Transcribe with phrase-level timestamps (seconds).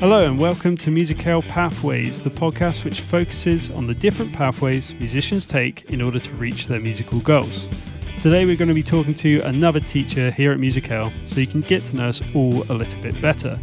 [0.00, 5.44] Hello and welcome to Musical Pathways, the podcast which focuses on the different pathways musicians
[5.44, 7.68] take in order to reach their musical goals.
[8.22, 11.60] Today we're going to be talking to another teacher here at Musical so you can
[11.60, 13.60] get to know us all a little bit better.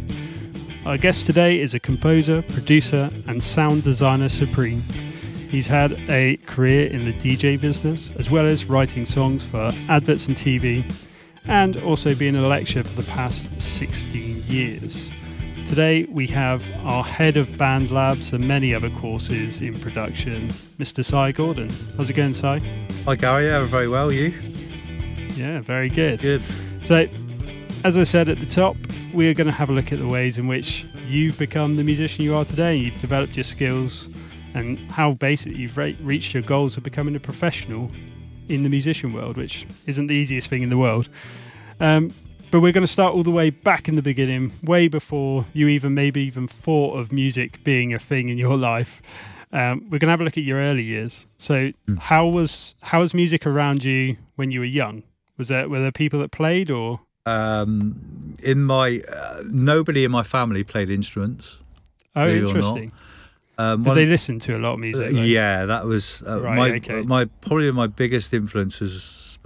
[0.86, 4.82] Our guest today is a composer, producer, and sound designer supreme.
[5.50, 10.28] He's had a career in the DJ business as well as writing songs for adverts
[10.28, 10.84] and TV
[11.46, 15.10] and also being a lecturer for the past 16 years.
[15.68, 21.04] Today we have our head of band labs and many other courses in production, Mr.
[21.04, 21.68] Cy Gordon.
[21.94, 22.58] How's it going, Cy?
[23.04, 24.10] Hi Gary, yeah, very well.
[24.10, 24.32] You?
[25.34, 26.20] Yeah, very good.
[26.20, 26.42] Good.
[26.82, 27.06] So,
[27.84, 28.78] as I said at the top,
[29.12, 31.84] we are going to have a look at the ways in which you've become the
[31.84, 32.74] musician you are today.
[32.74, 34.08] You've developed your skills
[34.54, 37.90] and how basically you've re- reached your goals of becoming a professional
[38.48, 41.10] in the musician world, which isn't the easiest thing in the world.
[41.78, 42.14] Um,
[42.50, 45.68] but we're going to start all the way back in the beginning, way before you
[45.68, 49.00] even maybe even thought of music being a thing in your life.
[49.52, 51.26] Um, we're going to have a look at your early years.
[51.38, 51.98] So, Mm.
[51.98, 55.02] how was how was music around you when you were young?
[55.38, 57.00] Was there were there people that played or?
[57.26, 61.60] Um, in my uh, nobody in my family played instruments.
[62.16, 62.54] Oh, Believe it or not.
[62.56, 62.92] interesting.
[63.58, 65.12] Um, Did they listen to a lot of music?
[65.12, 65.20] though?
[65.22, 67.02] yeah, that was uh, Right, my okay.
[67.02, 68.80] my probably my biggest influence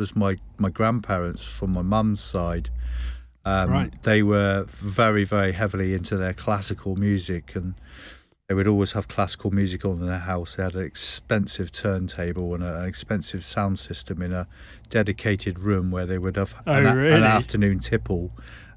[0.03, 2.71] was, my my grandparents from my mum's side.
[3.45, 4.03] Um, Right.
[4.03, 7.75] They were very very heavily into their classical music and.
[8.49, 10.57] They would always have classical music on in their house.
[10.57, 14.47] They had an expensive turntable and a, an expensive sound system in a
[14.91, 17.17] dedicated room where they would have Oh, an, really?
[17.17, 18.31] an afternoon tipple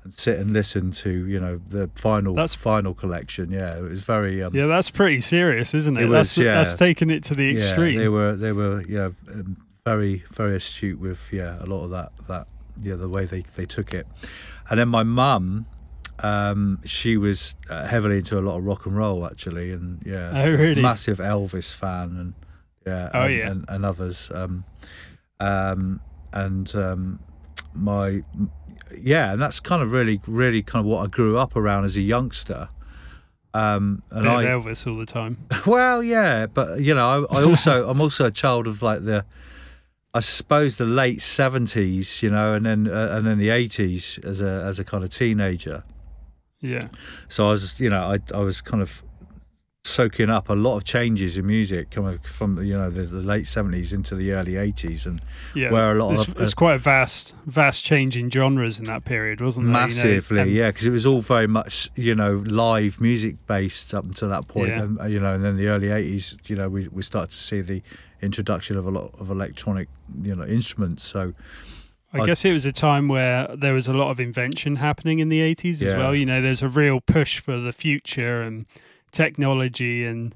[0.03, 3.51] and sit and listen to you know the final That's- final collection.
[3.51, 6.03] Yeah, it was very um, Yeah, that's pretty serious, isn't it?
[6.03, 6.53] It was, that's yeah.
[6.55, 7.97] that's taking it to the yeah, extreme.
[7.99, 12.11] they were they were yeah um, very very astute with yeah a lot of that
[12.27, 12.47] that
[12.81, 14.07] yeah the way they they took it,
[14.69, 15.67] and then my mum.
[16.19, 20.31] Um, she was uh, heavily into a lot of rock and roll actually, and yeah,
[20.33, 20.81] Oh, really?
[20.81, 22.33] massive Elvis fan, and
[22.87, 23.51] yeah, Oh, and, yeah.
[23.51, 24.63] and, and others, um,
[25.41, 25.99] um,
[26.31, 27.19] and um,
[27.73, 28.21] my
[28.97, 31.97] yeah, and that's kind of really really kind of what I grew up around as
[31.97, 32.69] a youngster.
[33.53, 35.37] Um, and I, Elvis all the time.
[35.67, 39.25] well, yeah, but you know, I, I also I'm also a child of like the,
[40.15, 44.41] I suppose the late seventies, you know, and then uh, and then the eighties as
[44.41, 45.83] a as a kind of teenager.
[46.61, 46.87] Yeah,
[47.27, 49.03] So I was, you know, I I was kind of
[49.85, 53.47] soaking up a lot of changes in music coming from you know the, the late
[53.47, 55.21] seventies into the early eighties, and
[55.53, 55.71] yeah.
[55.71, 58.85] where a lot it's, of uh, it's quite a vast vast change in genres in
[58.85, 59.73] that period, wasn't there?
[59.73, 63.93] You know, massively, yeah, because it was all very much you know live music based
[63.93, 64.83] up until that point, Yeah.
[64.83, 67.37] and uh, you know, and then the early eighties, you know, we we started to
[67.37, 67.81] see the
[68.21, 69.87] introduction of a lot of electronic
[70.23, 71.03] you know instruments.
[71.03, 71.33] So
[72.11, 75.19] I I- guess it was a time where there was a lot of invention happening
[75.19, 75.97] in the 80s as Yeah.
[75.97, 76.15] well.
[76.15, 78.65] You know, there's a real push for the future and
[79.15, 80.35] technology, and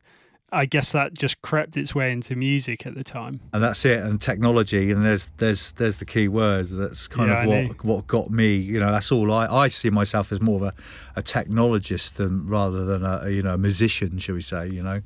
[0.51, 3.39] I guess that just crept its way into music at the time.
[3.53, 6.67] and that's it, and technology, and there's there's there's the key word.
[6.69, 8.55] That's kind Yeah, of what what got me.
[8.55, 10.73] You know, that's all I I see myself as more of a,
[11.15, 14.69] a technologist than rather than a, you know a musician, shall we say?
[14.69, 15.01] You know.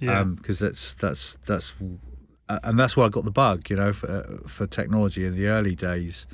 [0.00, 0.22] Yeah.
[0.24, 1.74] because that's that's that's
[2.48, 5.74] and that's where I got the bug, you know, for for technology in the early
[5.74, 6.26] days.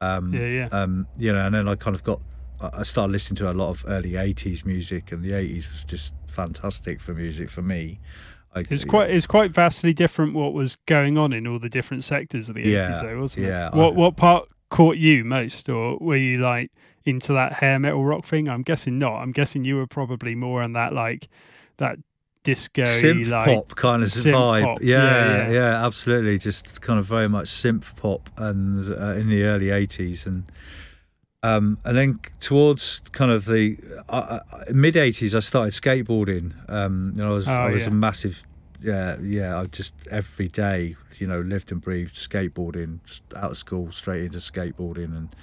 [0.00, 0.68] Um, yeah, yeah.
[0.70, 2.20] um, you know, and then I kind of got
[2.60, 6.12] I started listening to a lot of early '80s music, and the '80s was just
[6.26, 8.00] fantastic for music for me.
[8.54, 12.02] I, It's quite it's quite vastly different what was going on in all the different
[12.04, 13.74] sectors of the Yeah, 80s though, wasn't yeah, it?
[13.74, 16.70] What I- what part caught you most or were you like
[17.04, 18.48] into that hair metal rock thing?
[18.48, 19.16] I'm guessing not.
[19.22, 21.28] I'm guessing you were probably more on that like
[21.76, 21.98] that
[22.42, 24.62] disco synth like pop kind of vibe.
[24.62, 25.86] pop, Yeah, yeah, yeah, yeah.
[25.86, 26.38] absolutely.
[26.38, 30.44] Just kind of very much synth pop, and uh, in the early '80s, and
[31.42, 33.76] um, and then towards kind of the
[34.08, 34.40] uh,
[34.72, 36.52] mid '80s, I started skateboarding.
[36.70, 37.88] Um, you know, I was Oh, I was yeah.
[37.88, 38.44] a massive.
[38.80, 39.60] Yeah, yeah.
[39.60, 43.00] I just every day, you know, lived and breathed skateboarding.
[43.36, 45.34] Out of school, straight into skateboarding, and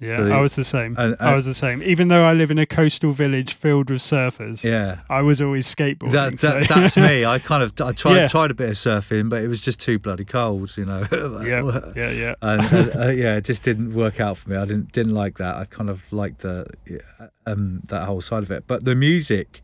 [0.00, 0.94] Yeah, the- I was the same.
[0.96, 1.82] I and- was the same.
[1.82, 5.66] Even though I live in a coastal village filled with surfers, yeah, I was always
[5.66, 6.12] skateboarding.
[6.12, 7.24] That, so- that's me.
[7.34, 8.28] I kind of I tried Yeah.
[8.28, 11.04] tried a bit of surfing, but it was just too bloody cold, you know.
[11.44, 12.34] yeah, yeah, yeah.
[12.42, 14.56] and uh, uh, yeah, it just didn't work out for me.
[14.56, 15.56] I didn't didn't like that.
[15.56, 16.98] I kind of liked the yeah,
[17.46, 18.68] um that whole side of it.
[18.68, 19.62] But the music,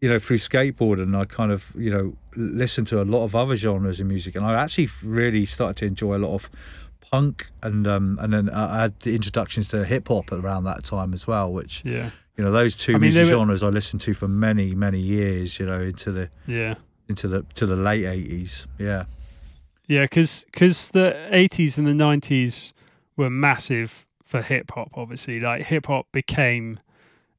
[0.00, 3.56] you know, through skateboarding, I kind of you know listened to a lot of other
[3.56, 6.50] genres of music, and I actually really started to enjoy a lot of
[7.10, 11.12] punk, and um and then I had the introductions to hip hop around that time
[11.14, 14.00] as well, which Yeah, you know those two I mean, music were- genres I listened
[14.02, 15.58] to for many many years.
[15.58, 16.74] You know, into the yeah.
[17.08, 18.66] into the to the late eighties.
[18.78, 19.04] Yeah.
[19.88, 22.72] Yeah, because because the 80s and the 90s
[23.16, 25.38] were massive for hip hop, obviously.
[25.38, 26.80] Like, hip hop became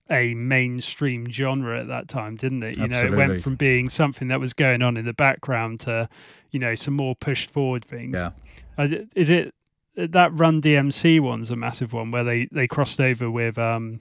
[0.10, 2.78] a mainstream genre at that time, didn't it?
[2.78, 6.08] You know, it went from being something that was going on in the background to,
[6.52, 8.16] you know, some more pushed forward things.
[8.18, 8.30] Yeah.
[8.78, 9.54] Uh, Is it
[9.98, 14.00] that Run DMC one's a massive one where they they crossed over with um,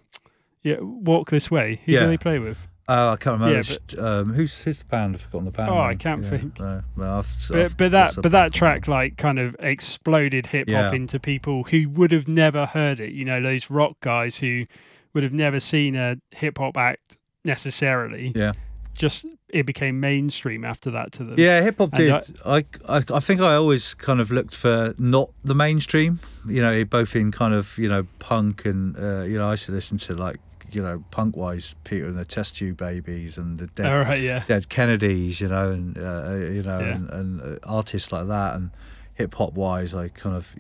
[0.63, 1.81] yeah, Walk This Way.
[1.87, 2.01] Who Yeah.
[2.01, 2.67] do they play with?
[2.89, 3.55] Oh, I can't remember.
[3.55, 5.17] Yeah, It's, um, who's who's the band?
[5.17, 5.71] I've forgotten the band.
[5.71, 6.61] Oh, I can't Yeah, think.
[6.61, 10.71] no, well, I've, But I've- but that but that track like kind of exploded hip
[10.71, 10.97] hop Yeah.
[10.97, 13.11] into people who would have never heard it.
[13.13, 14.67] You know, those rock guys who
[15.15, 18.33] would have never seen a hip hop act necessarily.
[18.37, 18.53] Yeah.
[18.97, 19.27] Just
[19.59, 21.35] it became mainstream after that to them.
[21.39, 22.11] Yeah, hip hop did.
[22.11, 26.21] I- I, I think I always kind of looked for not the mainstream.
[26.47, 29.67] You know, both in kind of you know punk and uh, you know I used
[29.67, 30.39] to listen to like
[30.71, 34.21] you know punk wise Peter and the Test Tube Babies and the Dead, right.
[34.21, 34.43] Yeah.
[34.45, 35.41] Dead Kennedys.
[35.41, 36.95] You know, and uh, you know Yeah.
[36.95, 38.55] and, and uh, artists like that.
[38.55, 38.71] And
[39.15, 40.55] hip hop wise, I kind of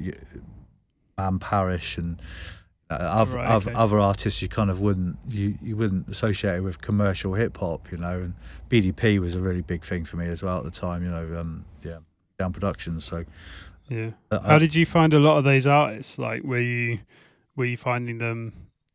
[1.17, 2.21] Bam Parish and.
[2.89, 3.79] Uh, other, Right, other, okay.
[3.79, 7.91] other artists you kind of wouldn't you, you wouldn't associate it with commercial hip hop,
[7.91, 8.35] you know, and
[8.71, 11.41] BDP was a really big thing for me as well at the time, you know.
[11.41, 11.99] Um, yeah,
[12.39, 13.05] down productions.
[13.05, 13.25] So,
[13.89, 14.11] Yeah.
[14.31, 16.17] uh, How did you find a lot of those artists?
[16.19, 17.01] Like, were you
[17.57, 18.53] were you finding them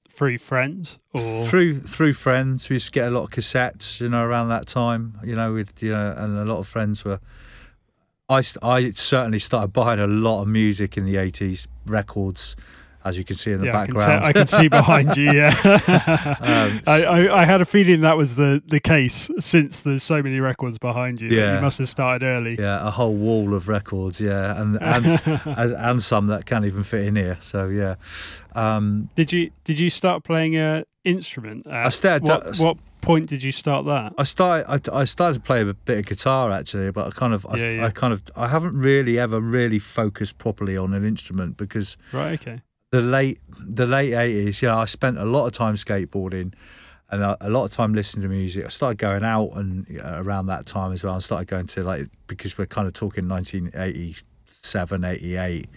[0.07, 4.07] through friends or through through friends, we used to get a lot of cassettes, you
[4.07, 7.19] know, around that time, you know, with you know, and a lot of friends were.
[8.29, 12.55] I I certainly started buying a lot of music in the eighties, records,
[13.03, 14.23] as you can see in the yeah, I can, background.
[14.23, 15.31] see, I can see behind you.
[15.31, 15.53] Yeah,
[16.41, 20.21] Um, I, I, I had a feeling that was the, the case since there's so
[20.21, 21.29] many records behind you.
[21.29, 21.55] Yeah.
[21.55, 22.55] you must have started early.
[22.59, 25.05] yeah, a whole wall of records, yeah, and and
[25.45, 27.37] and, and some that can't even fit in here.
[27.39, 27.95] So yeah,
[28.55, 31.67] um, Did you did you start playing a instrument?
[31.67, 32.27] I started.
[32.27, 34.13] what, what point did you start that?
[34.17, 34.89] I started.
[34.91, 37.57] I, I started to play a bit of guitar actually, but I kind of, I,
[37.57, 37.85] Yeah, yeah.
[37.85, 42.33] I kind of, I haven't really ever really focused properly on an instrument because Right.
[42.39, 42.59] Okay.
[42.91, 44.61] The late, the late eighties.
[44.61, 46.53] You know, I spent a lot of time skateboarding,
[47.09, 48.65] and a, a lot of time listening to music.
[48.65, 51.15] I started going out and uh, around that time as well.
[51.15, 55.69] I started going to like because we're kind of talking 1987, 88.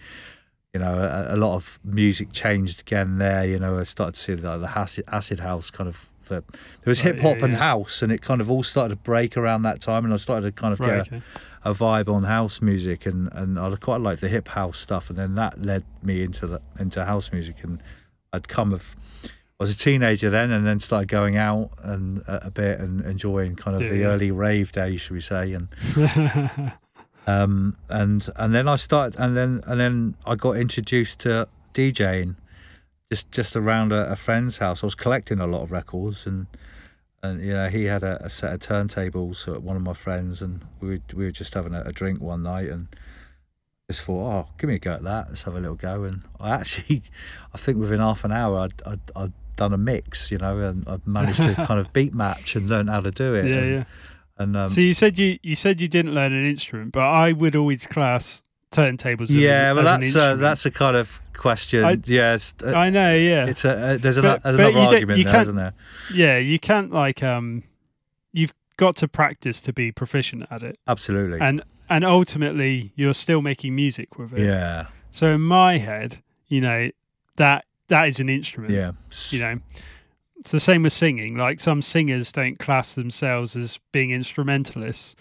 [0.72, 3.44] You know, a, a lot of music changed again there.
[3.44, 6.08] You know, I started to see like the acid, acid house kind of.
[6.24, 6.44] The, there
[6.86, 9.36] was Right, hip hop yeah, and house, and it kind of all started to break
[9.36, 11.04] around that time, and I started to kind of Right.
[11.06, 11.16] get Okay.
[11.16, 11.22] a,
[11.64, 15.18] a vibe on house music, and, and I quite like the hip house stuff, and
[15.18, 17.82] then that led me into the into house music, and
[18.32, 18.94] I'd come of
[19.24, 19.28] I
[19.62, 23.56] was a teenager then, and then started going out and a, a bit and enjoying
[23.56, 24.06] kind of Yeah, the yeah.
[24.06, 25.68] early rave days, should we say, and
[27.26, 32.36] um and and then I started, and then and then I got introduced to DJing,
[33.10, 34.82] just just around a, a friend's house.
[34.82, 36.46] I was collecting a lot of records and.
[37.24, 40.42] And you know, he had a, a set of turntables at one of my friends,
[40.42, 42.88] and we were, we were just having a, a drink one night, and
[43.90, 45.28] just thought, oh, give me a go at that.
[45.28, 46.04] Let's have a little go.
[46.04, 47.02] And I actually,
[47.54, 50.86] I think within half an hour, I'd, I'd, I'd done a mix, you know, and
[50.86, 53.46] I managed to kind of beat match and learn how to do it.
[53.46, 53.56] yeah.
[53.56, 53.84] and, Yeah.
[54.36, 57.32] And um, So you said you you said you didn't learn an instrument, but I
[57.32, 58.42] would always class
[58.74, 59.22] turntables.
[59.24, 60.40] as- yeah, well, as that's uh, instrument.
[60.40, 61.84] that's a kind of question.
[61.84, 63.14] I- yes, uh, I know.
[63.14, 63.46] Yeah.
[63.46, 65.72] it's a uh, there's, But- there's but another argument there, isn't there?
[66.14, 67.62] Yeah, you can't like um
[68.32, 70.78] you've got to practice to be proficient at it.
[70.88, 71.38] Absolutely.
[71.40, 74.40] And and ultimately you're still making music with it.
[74.44, 76.90] yeah, So in my head, you know,
[77.36, 78.72] that that is an instrument.
[78.72, 78.92] yeah.
[79.30, 79.58] You know.
[80.36, 81.36] It's the same with singing.
[81.38, 85.14] Like some singers don't class themselves as being instrumentalists.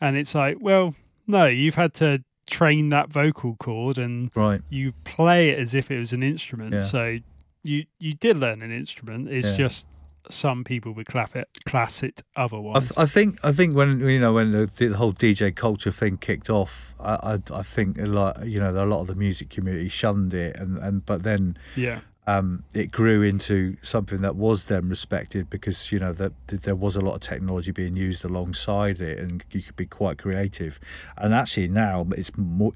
[0.00, 0.94] And it's like, well,
[1.26, 4.60] no, you've had to train that vocal cord and right.
[4.68, 6.74] you play it as if it was an instrument.
[6.74, 6.80] Yeah.
[6.80, 7.18] So
[7.62, 9.28] you you did learn an instrument.
[9.28, 9.56] It's Yeah.
[9.56, 9.86] just
[10.28, 12.88] some people would class it class it I, otherwise.
[12.88, 16.18] th- I think I think when you know when the, the whole DJ culture thing
[16.18, 19.48] kicked off, I, I I think a lot you know a lot of the music
[19.48, 22.00] community shunned it, and, and but then yeah.
[22.30, 26.96] Um, it grew into something that was then respected because you know that, there was
[26.96, 30.78] a lot of technology being used alongside it, and you could be quite creative.
[31.16, 32.72] And actually now it's more,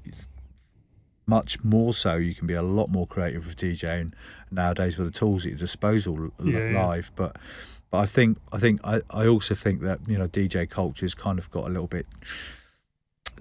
[1.25, 2.15] much more so.
[2.15, 4.13] You can be a lot more creative with DJing
[4.51, 6.85] nowadays with the tools at your disposal Yeah, yeah.
[6.85, 7.11] live.
[7.15, 7.37] But
[7.91, 11.39] but I think I think I, I also think that you know DJ culture's kind
[11.39, 12.07] of got a little bit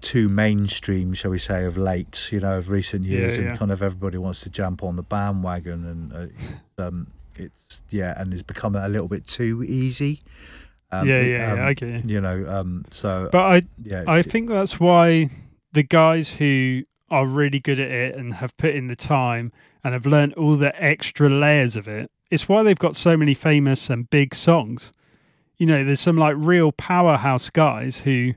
[0.00, 3.50] too mainstream, shall we say, of late, you know, of recent years, yeah.
[3.50, 6.30] and kind of everybody wants to jump on the bandwagon, and
[6.78, 10.20] uh, um, it's yeah, and it's become a little bit too easy.
[10.92, 12.14] Um, yeah, yeah, um, yeah, I get you.
[12.14, 15.30] You know, um, so But I yeah, I it- think that's why
[15.72, 19.92] the guys who are really good at it and have put in the time and
[19.92, 23.90] have learned all the extra layers of it, it's why they've got so many famous
[23.90, 24.92] and big songs.
[25.58, 28.34] You know, there's some like real powerhouse guys who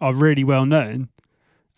[0.00, 1.08] are really well known,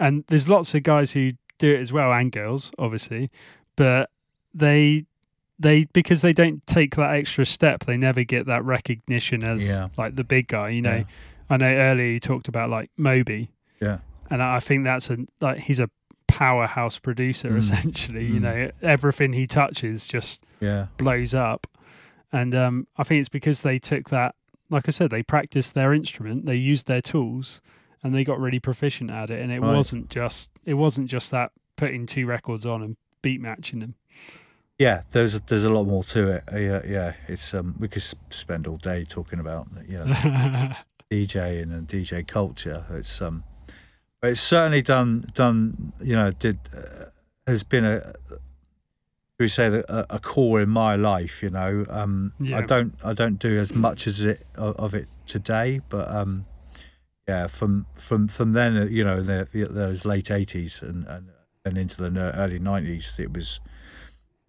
[0.01, 3.31] and there's lots of guys who do it as well, and girls, obviously,
[3.77, 4.11] but
[4.55, 5.05] they
[5.59, 9.89] they because they don't take that extra step, they never get that recognition as Yeah.
[9.97, 10.69] like the big guy.
[10.71, 11.05] You know, Yeah.
[11.49, 13.49] I know earlier you talked about like Moby,
[13.81, 13.99] Yeah.
[14.29, 15.89] and I think that's a like he's a
[16.27, 17.57] powerhouse producer Mm.
[17.59, 18.25] essentially.
[18.27, 18.43] You Mm.
[18.43, 20.87] know, everything he touches just Yeah.
[20.99, 21.67] blows up,
[22.33, 24.35] and um, I think it's because they took that.
[24.69, 27.63] Like I said, they practiced their instrument, they used their tools,
[28.07, 29.41] and they got really proficient at it.
[29.43, 29.75] And it Right.
[29.75, 33.95] wasn't just it wasn't just that putting two records on and beat matching them.
[34.79, 36.45] Yeah, there's there's a lot more to it.
[36.53, 37.13] Uh, yeah, yeah.
[37.29, 40.05] It's um, we could spend all day talking about you know
[41.11, 42.85] DJing and DJ culture.
[42.91, 43.45] It's um,
[44.21, 45.93] but it's certainly done done.
[46.01, 47.07] You know, did uh,
[47.47, 48.13] has been a
[49.39, 51.43] we say that a, a core in my life.
[51.43, 52.59] You know, um, Yeah.
[52.59, 56.45] I don't I don't do as much as it of, of it today, but um,
[57.29, 61.31] yeah, from from from then, uh, you know, the, those late eighties and and
[61.65, 63.61] and into the early nineties, it was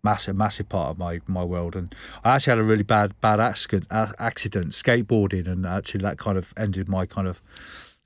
[0.03, 1.93] massive massive part of my my world and
[2.23, 3.85] i actually had a really bad bad accident
[4.19, 7.41] accident skateboarding and actually that kind of ended my kind of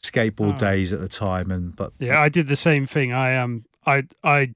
[0.01, 0.58] skateboard Oh.
[0.58, 3.12] days at the time and but Yeah, I did the same thing.
[3.12, 4.54] I um, I I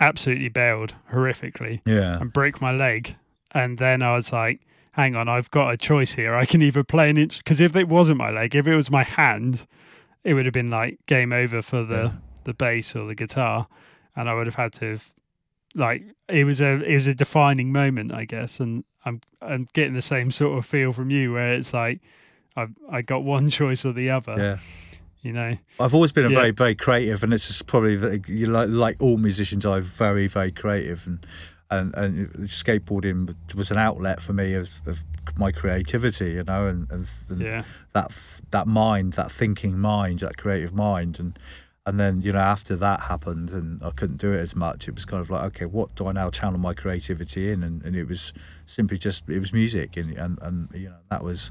[0.00, 3.14] absolutely bailed horrifically yeah and broke my leg,
[3.52, 4.60] and then I was like,
[4.92, 6.34] "Hang on, I've got a choice here.
[6.34, 8.90] I can either play an inch because if it wasn't my leg, if it was
[8.90, 9.66] my hand,
[10.24, 12.12] it would have been like game over for the Yeah.
[12.44, 13.68] the bass or the guitar,
[14.16, 15.04] and I would have had to have
[15.74, 18.58] like it was a it was a defining moment, I guess.
[18.60, 22.00] And I'm I'm getting the same sort of feel from you where it's like
[22.56, 24.34] I I got one choice or the other.
[24.38, 24.58] yeah
[25.22, 25.52] You know.
[25.80, 26.38] I've always been a Yeah.
[26.38, 29.64] very, very creative, and it's just probably you like like all musicians.
[29.66, 31.18] I'm very, very creative, and
[31.70, 35.02] and and skateboarding was an outlet for me of, of
[35.36, 37.62] my creativity, you know, and, and, and Yeah.
[37.92, 41.38] that that mind, that thinking mind, that creative mind, and
[41.86, 44.88] and then you know after that happened, and I couldn't do it as much.
[44.88, 47.62] It was kind of like, okay, what do I now channel my creativity in?
[47.62, 48.32] And, and it was
[48.66, 51.50] simply just it was music, and and, and you know that was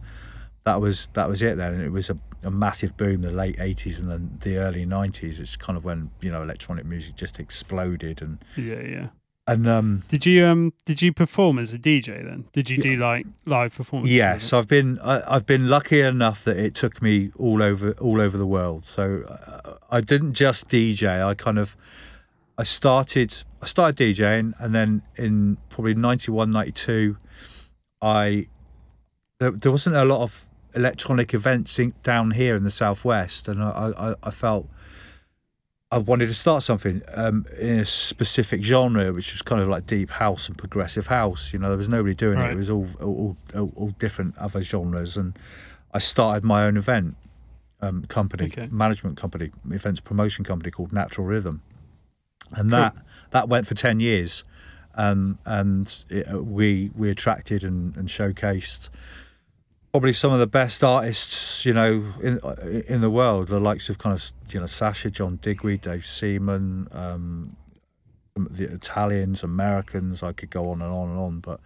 [0.63, 1.75] that was that was it then.
[1.75, 4.85] And it was a, a massive boom in the late '80s and then the early
[4.85, 5.39] '90s.
[5.39, 8.81] It's kind of when you know electronic music just exploded, and Yeah.
[8.81, 9.07] Yeah.
[9.47, 12.45] And um Did you um did you perform as a DJ then?
[12.51, 14.15] Did you do like live performances?
[14.15, 14.51] Yes?
[14.53, 18.37] I've been I, I've been lucky enough that it took me all over all over
[18.37, 18.85] the world.
[18.85, 21.25] So uh, I didn't just DJ.
[21.25, 21.77] I kind of
[22.57, 27.17] I started I started DJing, and then in probably 91, 92,
[28.01, 28.47] I
[29.39, 33.63] there, there wasn't a lot of electronic events in, down here in the southwest, and
[33.63, 34.67] I, I, I felt
[35.89, 39.85] I wanted to start something um, in a specific genre, which was kind of like
[39.87, 41.53] deep house and progressive house.
[41.53, 42.41] You know, there was nobody doing it.
[42.41, 42.51] Right.
[42.51, 45.37] It was all, all all all different other genres, and
[45.93, 47.15] I started my own event
[47.81, 48.67] um, company, Okay.
[48.69, 51.61] management company, events promotion company called Natural Rhythm,
[52.51, 52.93] and that
[53.31, 54.43] that went for ten years,
[54.95, 58.89] um, and it, we we attracted and, and showcased
[59.91, 62.39] probably some of the best artists, you know, in
[62.87, 63.47] in the world.
[63.47, 67.55] The likes of kind of you know Sasha, John Digweed, Dave Seaman, um,
[68.35, 70.23] the Italians, Americans.
[70.23, 71.59] I could go on and on and on, but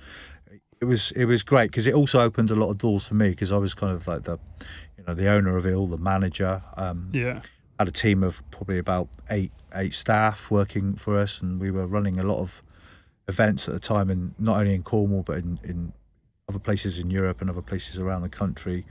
[0.80, 3.30] it was it was great because it also opened a lot of doors for me
[3.32, 4.38] because I was kind of like the
[4.98, 6.62] you know the owner of it all, the manager.
[6.78, 7.42] Um, Yeah.
[7.80, 11.88] had a team of probably about eight eight staff working for us, and we were
[11.88, 12.62] running a lot of
[13.28, 15.94] events at the time, and not only in Cornwall but in, in
[16.51, 18.86] other places in Europe and other places around the country.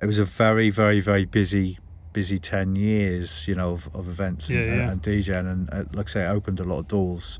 [0.00, 1.78] It was a very very very busy
[2.12, 4.90] busy ten years, you know, of, of events and, Yeah, yeah.
[4.90, 7.38] and, DJing, and uh, like I say, it opened a lot of doors.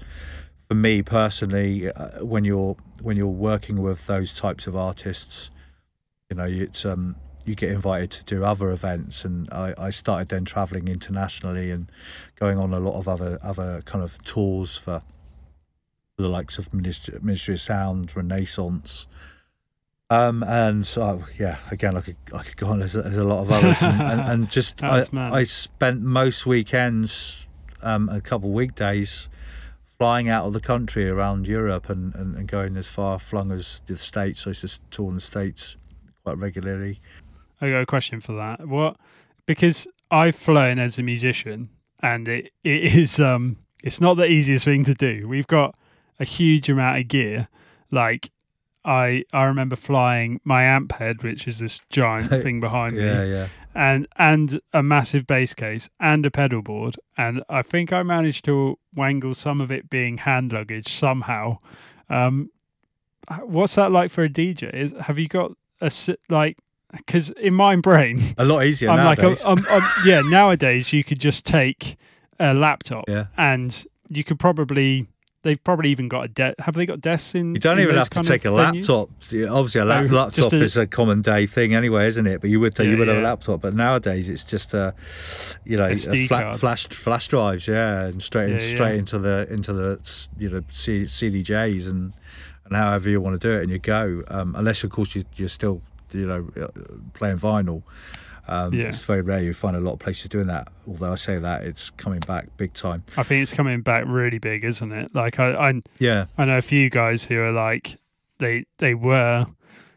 [0.68, 5.50] For me personally, uh, when you're when you're working with those types of artists,
[6.28, 10.28] you know, it's um, you get invited to do other events, and I, I started
[10.28, 11.90] then traveling internationally and
[12.36, 15.02] going on a lot of other other kind of tours for
[16.18, 19.06] the likes of Ministry, Ministry of Sound, Renaissance.
[20.10, 22.78] Um, and so, yeah, again, I could I could go on.
[22.78, 25.34] There's, a- there's a lot of others, and, and, and just I, mad.
[25.34, 27.46] I spent most weekends,
[27.82, 29.28] um, a couple weekdays,
[29.98, 33.82] flying out of the country around Europe and, and, and going as far flung as
[33.86, 34.46] the states.
[34.46, 35.76] I used to tour the states
[36.24, 37.00] quite regularly.
[37.60, 38.66] I got a question for that.
[38.66, 38.96] What?
[39.44, 41.68] Because I've flown as a musician,
[42.00, 45.28] and it, it is um, it's not the easiest thing to do.
[45.28, 45.74] We've got
[46.18, 47.48] a huge amount of gear.
[47.90, 48.30] Like,
[48.88, 53.30] I I remember flying my amp head, which is this giant thing behind Yeah, me,
[53.32, 53.48] yeah.
[53.74, 56.94] and and a massive bass case and a pedal board.
[57.16, 61.58] And I think I managed to wangle some of it being hand luggage somehow.
[62.08, 62.50] Um,
[63.42, 64.72] what's that like for a DJ?
[64.74, 65.90] Is have you got a
[66.28, 66.56] like?
[66.96, 69.44] Because in my brain, A lot easier I'm nowadays.
[69.44, 71.96] like, um, um, yeah, nowadays you could just take
[72.40, 75.06] a laptop yeah, and you could probably
[75.48, 77.54] they've probably even got a de- have they got desks in?
[77.54, 78.88] You don't in even have to take a venues?
[78.88, 79.10] laptop.
[79.56, 82.40] Obviously, a lap- Oh, laptop a- is a common day thing anyway, isn't it?
[82.40, 83.62] But you would Yeah, you would have a laptop.
[83.62, 84.94] But nowadays, it's just a,
[85.64, 86.60] you know, a SD fla- card.
[86.60, 88.74] flash flash drives, yeah, and straight Yeah, yeah.
[88.74, 89.98] straight into the into the
[90.38, 92.12] you know C- CDJs and
[92.66, 94.22] and however you want to do it, and you go.
[94.28, 95.80] Um, unless of course you, you're still
[96.12, 96.68] you know uh,
[97.14, 97.82] playing vinyl.
[98.48, 98.86] Um, Yeah.
[98.88, 100.68] It's very rare you find a lot of places doing that.
[100.86, 103.02] Although I say that it's coming back big time.
[103.16, 105.14] I think it's coming back really big, isn't it?
[105.14, 107.96] Like I, I Yeah, I know a few guys who are like
[108.38, 109.46] they they were,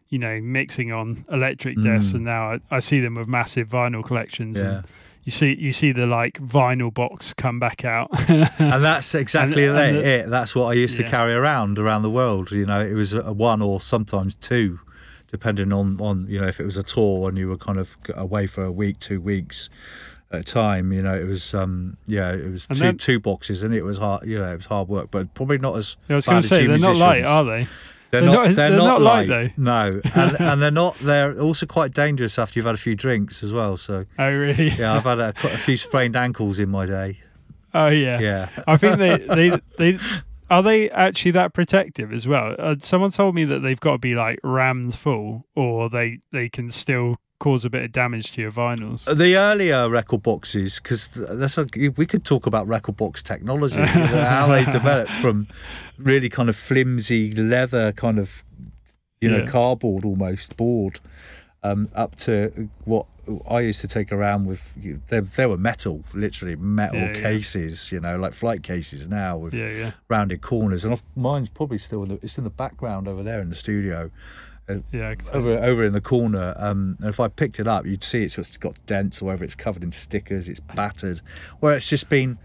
[0.10, 2.16] you know, mixing on electric desks, Mm.
[2.16, 4.58] and now I, I see them with massive vinyl collections.
[4.60, 4.78] yeah.
[4.78, 4.86] And
[5.24, 8.10] you see you see the like vinyl box come back out.
[8.30, 10.30] and that's exactly And- it, the- it.
[10.32, 12.52] That's what I used to carry around around the world.
[12.52, 14.80] You know, it was a one or sometimes two,
[15.32, 17.98] depending on on you know if it was a tour and you were kind of
[18.16, 19.70] away for a week, two weeks
[20.32, 20.92] at a time.
[20.94, 23.84] You know, it was um yeah, it was And two then- two boxes, and it
[23.84, 24.26] was hard.
[24.28, 25.98] You know, it was hard work, but probably not as.
[26.10, 27.68] I was going to say they're not light, are they?
[28.12, 28.34] They're, They're not.
[28.48, 30.98] not- They're, they're not, not light, light, No, and, and they're not.
[31.00, 33.78] They're also quite dangerous after you've had a few drinks as well.
[33.78, 34.68] So Oh really?
[34.70, 37.20] yeah, I've had a, a few sprained ankles in my day.
[37.74, 38.20] Oh yeah.
[38.20, 38.50] Yeah.
[38.68, 39.98] I think they they they
[40.52, 42.56] are they actually that protective as well.
[42.60, 46.50] Uh, someone told me that they've got to be like rammed full, or they they
[46.50, 49.06] can still cause a bit of damage to your vinyls.
[49.18, 51.66] The earlier record boxes, because that's a,
[51.98, 55.48] we could talk about record box technology, how they developed from
[55.98, 58.44] really kind of flimsy leather, kind of
[59.22, 59.46] you know Yeah.
[59.48, 61.00] cardboard almost board,
[61.64, 63.06] um, up to what
[63.50, 64.74] I used to take around with.
[65.08, 65.22] there.
[65.22, 67.22] they were metal, literally metal Yeah, yeah.
[67.22, 70.86] cases, you know, like flight cases now with Yeah, yeah, rounded corners.
[70.86, 74.12] And mine's probably still in the, it's in the background over there in the studio
[74.92, 75.10] yeah.
[75.10, 75.34] I can see.
[75.36, 76.54] over over in the corner.
[76.58, 79.44] Um, and if I picked it up, you'd see it's just got dents, or whether
[79.44, 81.22] it's covered in stickers, it's battered,
[81.60, 82.38] where it's just been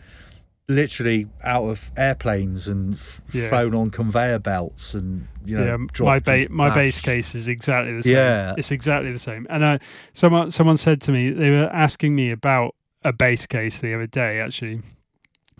[0.68, 3.48] literally out of airplanes and f- Yeah.
[3.48, 7.92] thrown on conveyor belts and you know yeah, my ba- my bass case is exactly
[7.94, 8.14] the same.
[8.14, 8.54] Yeah.
[8.58, 9.46] it's exactly the same.
[9.48, 9.78] And uh,
[10.12, 14.08] someone someone said to me they were asking me about a bass case the other
[14.08, 14.80] day actually,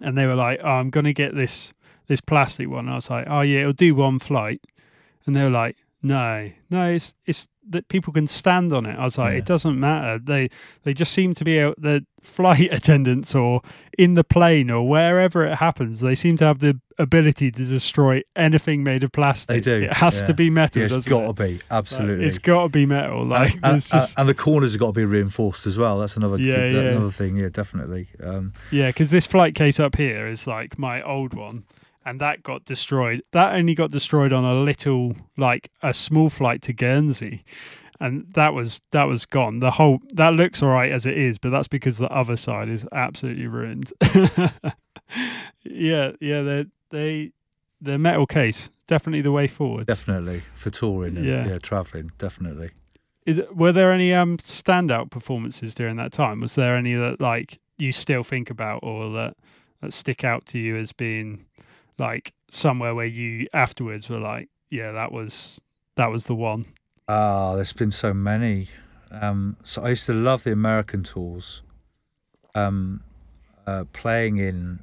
[0.03, 1.73] and they were like, "Oh, I'm gonna get this
[2.09, 4.61] this plastic one." I was like, "Oh yeah, it'll do one flight,"
[5.25, 9.05] and they were like, "No, no, it's it's that people can stand on it." I
[9.05, 9.39] was like, Yeah.
[9.39, 10.19] "It doesn't matter.
[10.19, 10.49] They
[10.85, 13.61] they just seem to be out the flight attendants or
[13.99, 16.01] in the plane or wherever it happens.
[16.01, 19.49] They seem to have the ability to destroy anything made of plastic.
[19.57, 20.27] They do, It has yeah.
[20.29, 20.81] to be metal.
[20.81, 22.25] Yeah, it's got to be Like, absolutely.
[22.25, 23.25] it's got to be metal.
[23.27, 25.99] Like and, and, just and the corners have got to be reinforced as well.
[25.99, 26.81] That's another Yeah, yeah.
[26.81, 27.37] another thing.
[27.37, 28.09] Yeah, definitely.
[28.23, 31.65] Um, yeah, because this flight case up here is like my old one,
[32.07, 33.21] and that got destroyed.
[33.33, 37.45] That only got destroyed on a little, like a small flight to Guernsey,
[38.01, 39.59] and that was that was gone.
[39.59, 42.69] The whole that looks all right as it is, but that's because the other side
[42.71, 43.93] is absolutely ruined.
[45.65, 47.33] yeah, yeah, they they
[47.81, 49.87] the metal case definitely the way forward.
[49.87, 51.47] definitely for touring and Yeah.
[51.47, 52.11] yeah, traveling.
[52.19, 52.71] Definitely.
[53.27, 56.41] Is were there any um standout performances during that time?
[56.41, 59.37] Was there any that like you still think about or that
[59.83, 61.45] that stick out to you as being
[61.99, 65.61] like somewhere where you afterwards were like, yeah, that was
[65.97, 66.67] that was the one.
[67.09, 68.69] Ah, there's been so many.
[69.11, 71.63] Um, so I used to love the American tours.
[72.55, 73.03] Um,
[73.67, 74.81] uh, playing in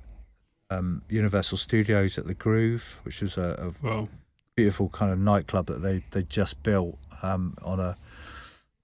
[0.69, 4.10] um, Universal Studios at the Groove, which was a, a Well,
[4.56, 7.97] beautiful kind of nightclub that they they just built um, on a.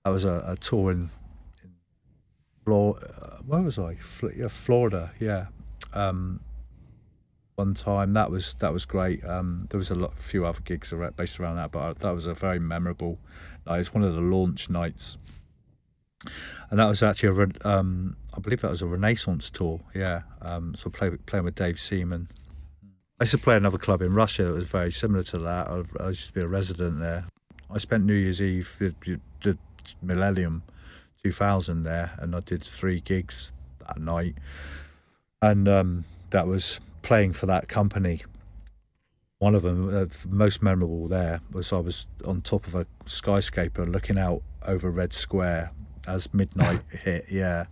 [0.05, 1.09] That was a, a tour in,
[1.63, 1.71] in
[2.63, 3.97] Flor- uh, where was I?
[4.35, 5.11] Yeah, Florida.
[5.19, 5.47] Yeah.
[5.93, 6.39] Um,
[7.59, 9.21] one time that was that was great.
[9.25, 12.25] Um, there was a lot, a few other gigs based around that, but that was
[12.25, 13.17] a very memorable
[13.67, 13.81] night.
[13.81, 15.17] It's one of the launch nights,
[16.69, 19.81] and that was actually a, um, I believe that was a Renaissance tour.
[19.93, 22.29] Yeah, um, so play, playing with Dave Seaman.
[23.19, 25.67] I used to play another club in Russia that was very similar to that.
[25.67, 27.25] I, I used to be a resident there.
[27.69, 29.57] I spent New Year's Eve, the, the
[30.01, 30.63] Millennium
[31.23, 33.51] 2000 there, and I did three gigs
[33.85, 34.35] that night.
[35.41, 38.21] And um, that was playing for that company.
[39.39, 43.85] One of them, uh, most memorable there, was I was on top of a skyscraper
[43.85, 45.71] looking out over Red Square
[46.07, 47.25] as midnight hit.
[47.31, 47.65] Yeah,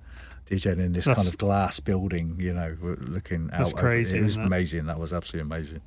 [0.46, 3.58] DJing in this kind of glass building, you know, looking out.
[3.58, 4.86] That's over- crazy, It was isn't amazing.
[4.86, 5.82] That was absolutely amazing.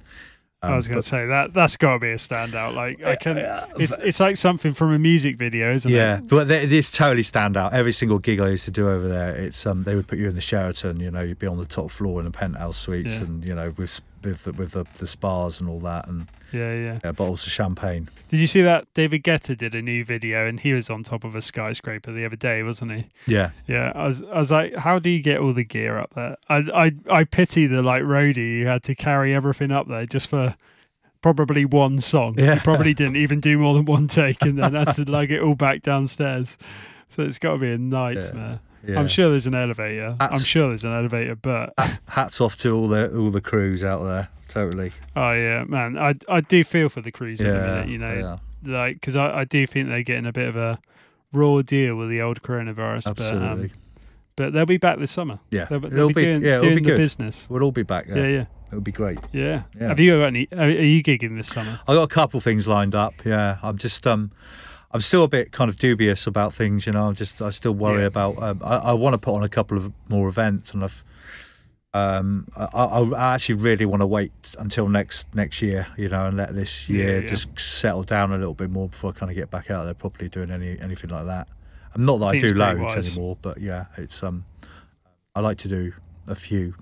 [0.62, 2.74] I was Um, going to say that that's got to be a standout.
[2.74, 3.38] Like I can,
[3.78, 6.20] it's it's like something from a music video, isn't yeah, it?
[6.24, 7.72] Yeah, but it is totally stand out.
[7.72, 10.28] Every single gig I used to do over there, it's um they would put you
[10.28, 11.00] in the Sheraton.
[11.00, 13.24] You know, you'd be on the top floor in the penthouse suites, Yeah.
[13.26, 16.74] and you know with with the, with the, the spas and all that, and Yeah,
[16.74, 16.98] yeah.
[17.04, 18.08] yeah, bottles of champagne.
[18.28, 21.24] Did you see that David Guetta did a new video and he was on top
[21.24, 23.06] of a skyscraper the other day, wasn't he?
[23.26, 26.14] Yeah, Yeah, I was, I was like, how do you get all the gear up
[26.14, 26.36] there?
[26.48, 30.28] I, I, I pity the like roadie who had to carry everything up there just
[30.28, 30.54] for
[31.20, 32.36] probably one song.
[32.38, 32.54] Yeah.
[32.54, 35.42] He probably didn't even do more than one take and then had to lug it
[35.42, 36.56] all back downstairs.
[37.08, 38.60] So it's got to be a nightmare.
[38.62, 38.69] yeah.
[38.88, 40.16] I'm sure there's an elevator.
[40.20, 41.72] I'm sure there's an elevator, but
[42.08, 44.28] Hats off to all the all the crews out there.
[44.48, 44.92] Totally.
[45.14, 47.60] oh yeah, man, I I do feel for the crews in a Yeah.
[47.66, 50.56] minute, you know, yeah, like because I, I do think they're getting a bit of
[50.56, 50.78] a
[51.32, 53.06] raw deal with the old coronavirus.
[53.06, 53.68] absolutely.
[53.68, 53.80] But, um,
[54.36, 55.38] but they'll be back this summer.
[55.50, 56.96] yeah, They'll, they'll be, be doing, yeah, it'll doing be the good.
[56.96, 57.46] business.
[57.50, 58.30] We'll all be back Yeah, there.
[58.30, 59.18] yeah, It'll be great.
[59.32, 59.88] yeah, Yeah.
[59.88, 60.48] Have you got any?
[60.52, 61.78] Are, are you gigging this summer?
[61.86, 63.14] I got a couple things lined up.
[63.24, 64.32] Yeah, I'm just um,
[64.92, 66.86] I'm still a bit kind of dubious about things.
[66.86, 68.06] You know, I'm just I still worry Yeah.
[68.06, 68.42] about.
[68.42, 71.04] Um, I, I want to put on a couple of more events, and I've
[71.92, 75.86] um, I, I I actually really want to wait until next next year.
[75.96, 77.26] You know, and let this year yeah.
[77.28, 79.94] just settle down a little bit more before I kind of get back out there
[79.94, 81.48] properly doing any anything like that.
[81.94, 83.16] I'm not that I, think do loads wise.
[83.16, 84.44] anymore, but yeah, it's um,
[85.34, 85.92] I like to do
[86.28, 86.74] a few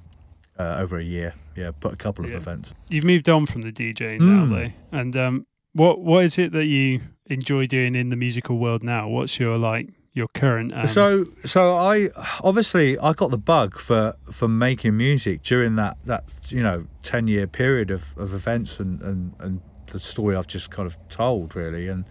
[0.59, 1.35] uh, over a year.
[1.57, 2.73] Yeah, put a couple of events.
[2.91, 4.21] You've moved on from the Mm.
[4.21, 8.59] now, though, and um, what what is it that you enjoy doing in the musical
[8.59, 9.09] world now?
[9.09, 10.73] What's your like your current?
[10.75, 12.11] Um, so so I
[12.43, 17.29] obviously I got the bug for for making music during that that you know 10
[17.29, 21.57] year period of, of events and, and and the story I've just kind of told
[21.57, 22.05] really and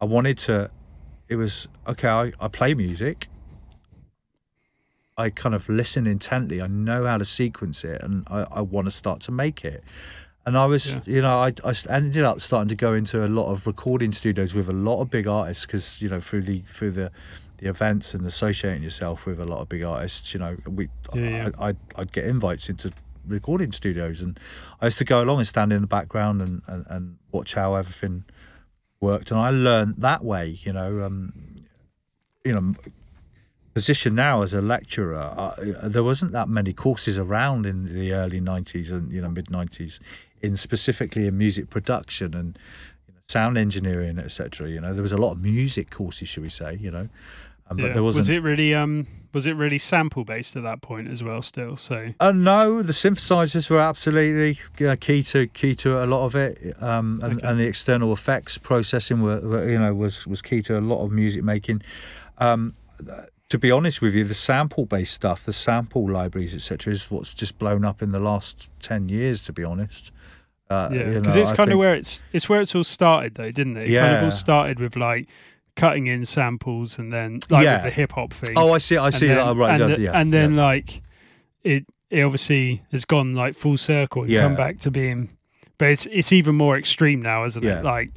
[0.00, 0.70] I wanted to
[1.28, 3.28] it was okay I, I play music
[5.18, 8.86] I kind of listen intently I know how to sequence it and I, I want
[8.86, 9.84] to start to make it
[10.46, 11.00] and I was, Yeah.
[11.06, 14.54] you know, I, I ended up starting to go into a lot of recording studios
[14.54, 17.10] with a lot of big artists because, you know, through the through the
[17.58, 21.22] the events and associating yourself with a lot of big artists, you know, we Yeah,
[21.22, 21.48] yeah.
[21.58, 22.90] I, I'd, I'd get invites into
[23.26, 24.40] recording studios and
[24.80, 27.74] I used to go along and stand in the background and, and, and watch how
[27.74, 28.24] everything
[29.00, 31.34] worked and I learned that way, you know, um,
[32.44, 32.72] you know,
[33.74, 38.40] position now as a lecturer, uh, there wasn't that many courses around in the early
[38.40, 40.00] 90s and you know mid 90s
[40.42, 42.58] in specifically in music production and
[43.06, 46.42] you know, sound engineering etc you know there was a lot of music courses should
[46.42, 47.08] we say you know
[47.70, 47.92] um, yeah.
[47.92, 51.22] there wasn't was it really um was it really sample based at that point as
[51.22, 51.40] well?
[51.42, 56.06] Still, so Uh, no, the synthesizers were absolutely you know, key to key to a
[56.06, 57.46] lot of it, um, and, Okay.
[57.46, 61.04] and the external effects processing were, were you know was was key to a lot
[61.04, 61.82] of music making.
[62.38, 62.74] Um,
[63.48, 67.34] to be honest with you, the sample based stuff, the sample libraries, etc., is what's
[67.34, 69.44] just blown up in the last ten years.
[69.44, 70.12] To be honest,
[70.70, 73.34] uh, yeah, you because know, it's kind of where it's it's where it's all started
[73.34, 73.90] though, didn't it?
[73.90, 75.28] It kind of all started with like
[75.76, 77.76] cutting in samples and then like Yeah.
[77.76, 78.54] with the hip hop thing.
[78.56, 78.96] Oh, I see.
[78.96, 79.56] I see then, that.
[79.56, 79.80] Right.
[79.80, 80.10] and, the- yeah.
[80.18, 80.62] and then yeah.
[80.64, 81.02] like
[81.64, 84.42] it it obviously has gone like full circle and Yeah.
[84.42, 85.30] come back to being
[85.78, 87.78] but it's it's even more extreme now isn't Yeah.
[87.78, 88.10] it like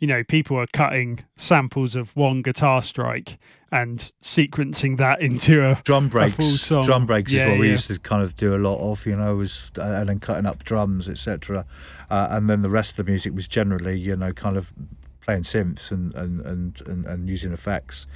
[0.00, 3.38] you know people are cutting samples of one guitar strike
[3.72, 6.46] and sequencing that into a drum full breaks.
[6.60, 6.84] song.
[6.84, 9.16] Drum breaks Yeah, is what we used to kind of do a lot of, you
[9.16, 11.64] know, was and then cutting up drums, etc.
[12.10, 14.72] Uh, and then the rest of the music was generally, you know, kind of
[15.20, 18.06] playing synths and and and and, and using effects.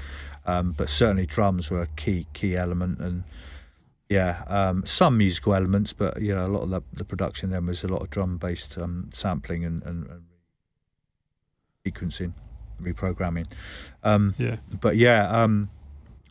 [0.46, 3.24] Um, but certainly drums were a key key element and.
[4.10, 7.64] Yeah, um, some musical elements, but you know, a lot of the, the production then
[7.64, 10.22] was a lot of drum based um, sampling and, and, and
[11.94, 12.32] sequencing,
[12.80, 13.46] reprogramming.
[14.02, 15.70] Um, yeah but yeah, um,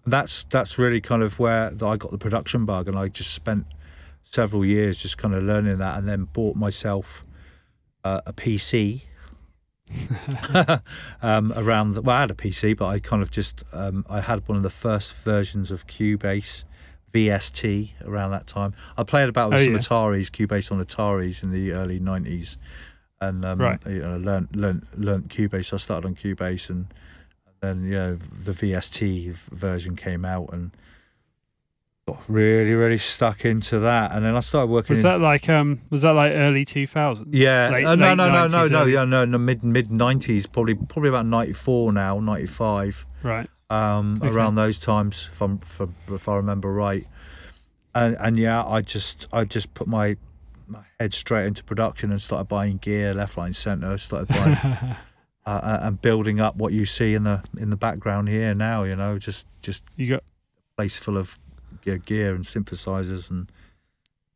[0.05, 3.33] that's that's really kind of where that I got the production bug, and I just
[3.33, 3.65] spent
[4.23, 7.23] several years just kind of learning that, and then bought myself
[8.03, 9.03] uh, a PC.
[11.21, 14.21] um, around the, well, I had a PC, but I kind of just um, I
[14.21, 16.63] had one of the first versions of Cubase
[17.13, 18.73] VST around that time.
[18.97, 19.79] I played about with Oh, some yeah.
[19.79, 22.57] Ataris, Cubase on Ataris in the early nineties,
[23.27, 23.79] and um, Right.
[23.87, 25.73] you know, learned learned learned Cubase.
[25.73, 26.87] I started on Cubase, and
[27.61, 30.71] then you know the VST version came out, and
[32.07, 34.11] got really really stuck into that.
[34.11, 34.89] And then I started working.
[34.93, 38.17] was in, that like um was that like early 2000s yeah, late- uh, no, late
[38.17, 41.25] no, no, no, 90s, no, early- yeah, no, no, mid mid nineties, probably probably about
[41.25, 44.27] ninety four now, ninety five right um, Okay.
[44.31, 47.05] around those times, if, I'm, if, I- if I remember right.
[47.95, 50.17] And and yeah, I just I just put my
[51.03, 53.97] head straight into production and started buying gear left, right, and centre.
[53.97, 54.57] Started buying
[55.45, 58.83] uh, uh, and building up what you see in the in the background here now.
[58.83, 61.37] You know, just just you got a place full of
[61.83, 63.51] gear, gear and synthesizers and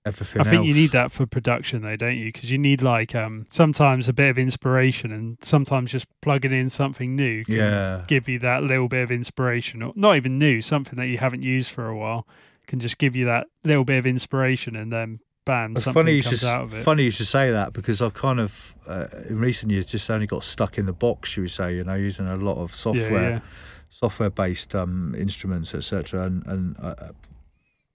[0.06, 0.41] everything.
[0.41, 2.25] I think you need that for production though, don't you?
[2.25, 6.69] Because you need like um sometimes a bit of inspiration and sometimes just plugging in
[6.69, 10.62] something new can Yeah, give you that little bit of inspiration or not even new,
[10.62, 12.27] something that you haven't used for a while
[12.67, 16.15] can just give you that little bit of inspiration and then band, It's something funny
[16.15, 16.83] you comes should out of it.
[16.83, 20.27] funny you should say that because I've kind of uh, in recent years just only
[20.27, 21.75] got stuck in the box, should we say?
[21.75, 23.39] You know, using a lot of software, Yeah, yeah.
[23.89, 26.23] software based um, instruments, etc.
[26.23, 26.93] And and uh,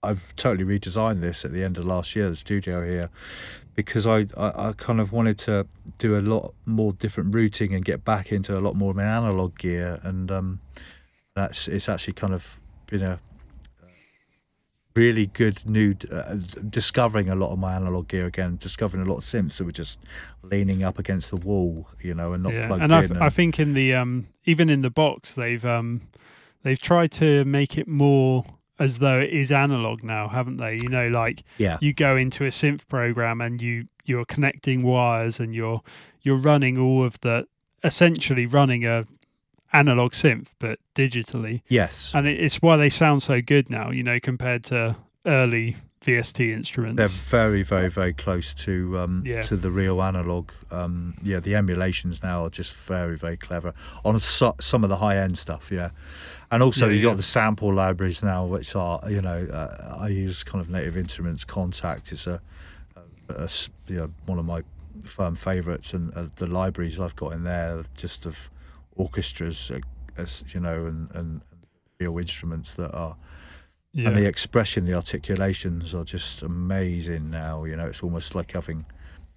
[0.02, 3.08] I've totally redesigned this at the end of last year, the studio here,
[3.76, 5.66] because I, I I kind of wanted to
[5.98, 9.04] do a lot more different routing and get back into a lot more of my
[9.04, 10.60] analog gear, and um,
[11.34, 13.20] that's it's actually kind of been a
[14.94, 16.36] really good new uh,
[16.68, 19.70] discovering a lot of my analog gear again discovering a lot of synths that were
[19.70, 19.98] just
[20.42, 22.66] leaning up against the wall you know and not yeah.
[22.66, 26.02] plugged and in I've, I think in the um even in the box they've um
[26.62, 28.44] they've tried to make it more
[28.78, 30.74] as though it is analog now, haven't they?
[30.74, 35.38] You know, like yeah you go into a synth program and you you're connecting wires
[35.38, 35.82] and you're
[36.22, 37.46] you're running all of the
[37.84, 39.04] essentially running a
[39.72, 41.62] analog synth but digitally.
[41.68, 42.12] Yes.
[42.14, 46.96] And it's why they sound so good now you know compared to early vst instruments.
[46.96, 47.06] They're
[47.40, 49.42] very very very close to um Yeah.
[49.42, 53.72] to the real analog um yeah the emulations now are just very very clever
[54.04, 55.90] on so, some of the high end stuff yeah.
[56.50, 57.04] And also Yeah, you yeah.
[57.10, 60.96] got the sample libraries now which are you know uh, i use kind of native
[60.96, 62.12] instruments Kontakt.
[62.12, 62.40] Is a,
[63.28, 63.48] a, a
[63.86, 64.62] you know one of my
[65.04, 68.50] firm favorites and uh, the libraries i've got in there just of
[68.96, 69.78] orchestras uh,
[70.16, 71.40] as you know and, and
[71.98, 73.16] real instruments that are
[73.92, 74.08] yeah.
[74.08, 77.64] and the expression, the articulations are just amazing now.
[77.64, 78.86] You know, it's almost like having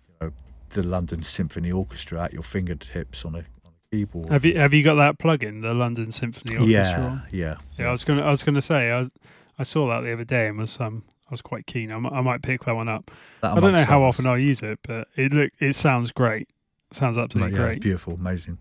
[0.07, 0.33] you know,
[0.69, 4.29] the London Symphony Orchestra at your fingertips on a, on a keyboard.
[4.29, 7.91] have you have you got that plug-in the london symphony orchestra yeah, yeah, Yeah, I
[7.91, 9.11] was gonna, I was gonna say, I, was,
[9.59, 11.91] I saw that the other day and was, um, I was quite keen.
[11.91, 13.11] I, mi- I might pick that one up.
[13.41, 16.49] That I don't know how often I'll use it, but it look, it sounds great.
[16.91, 17.81] It sounds absolutely yeah, great.
[17.81, 18.57] beautiful, amazing.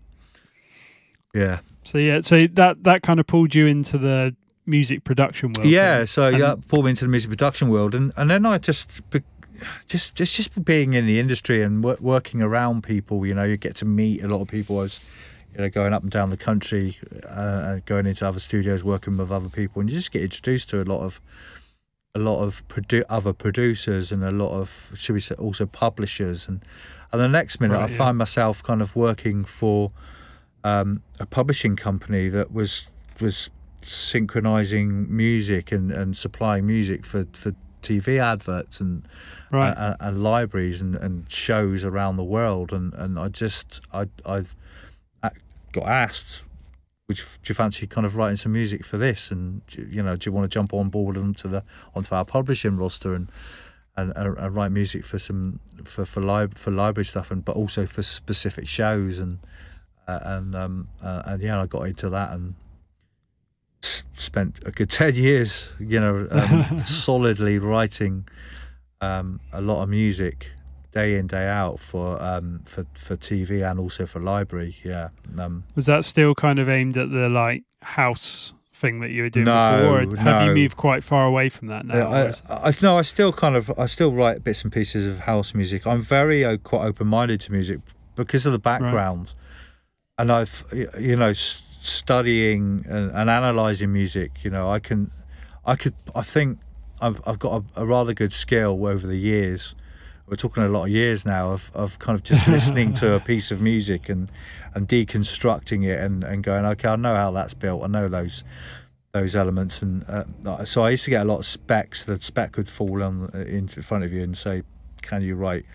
[1.35, 5.69] Yeah, So yeah, so that that kind of pulled you into the music production world.
[5.69, 6.05] yeah.
[6.05, 8.89] So And- yeah, pulled me into the music production world, and and then I just.
[9.87, 13.55] Just, just, just being in the industry and wor- working around people, you know, you
[13.55, 14.79] get to meet a lot of people.
[14.79, 15.09] I was,
[15.53, 19.15] you know, going up and down the country, uh, and going into other studios, working
[19.15, 21.21] with other people, and you just get introduced to a lot of,
[22.13, 26.49] a lot of produ- other producers and a lot of, should we say, also publishers,
[26.49, 26.59] and
[27.13, 27.97] and the next minute Right, I yeah.
[27.97, 29.91] find myself kind of working for,
[30.65, 32.87] um, a publishing company that was
[33.21, 33.51] was
[33.81, 39.07] synchronizing music and, and supplying music for, for TV adverts and
[39.51, 39.75] right.
[39.77, 42.73] and, and libraries and, and shows around the world.
[42.73, 44.55] And, and I just I I've
[45.71, 46.45] got asked
[47.07, 49.29] would you, do you fancy kind of writing some music for this?
[49.29, 52.77] And you know do you want to jump on board onto the onto our publishing
[52.77, 53.31] roster and
[53.95, 57.55] and, and, and write music for some for for, lib- for library stuff and but
[57.55, 59.19] also for specific shows?
[59.19, 59.37] And
[60.07, 62.55] uh, and um uh, and yeah I got into that and
[63.83, 68.27] s- spent a good 10 years you know um, solidly writing
[69.01, 70.51] um, a lot of music
[70.91, 74.77] day in day out for um, for for TV and also for library.
[74.83, 75.09] Yeah.
[75.37, 79.29] Um, Was that still kind of aimed at the like house thing that you were
[79.29, 82.09] doing No, before, or have you moved quite far away from that now?
[82.11, 85.19] I, I, I no, I still kind of I still write bits and pieces of
[85.19, 85.85] house music.
[85.85, 87.79] I'm very uh, quite open minded to music
[88.15, 89.33] because of the background,
[90.17, 90.63] and I've
[90.99, 94.43] you know studying and, and analyzing music.
[94.43, 95.11] You know, I can,
[95.65, 96.59] I could, I think
[97.01, 99.75] I've I've got a, a rather good skill over the years.
[100.27, 103.19] We're talking a lot of years now of, of kind of just listening to a
[103.19, 104.31] piece of music and
[104.73, 108.43] and deconstructing it and, and going okay I know how that's built I know those
[109.11, 112.57] those elements and uh, so I used to get a lot of specs the spec
[112.57, 114.63] would fall on uh, in front of you and say
[115.03, 115.65] can you write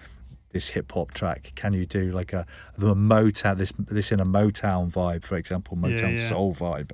[0.52, 2.44] this hip hop track can you do like a
[2.76, 6.18] the Motown this this in a Motown vibe for example Motown yeah.
[6.28, 6.92] soul vibe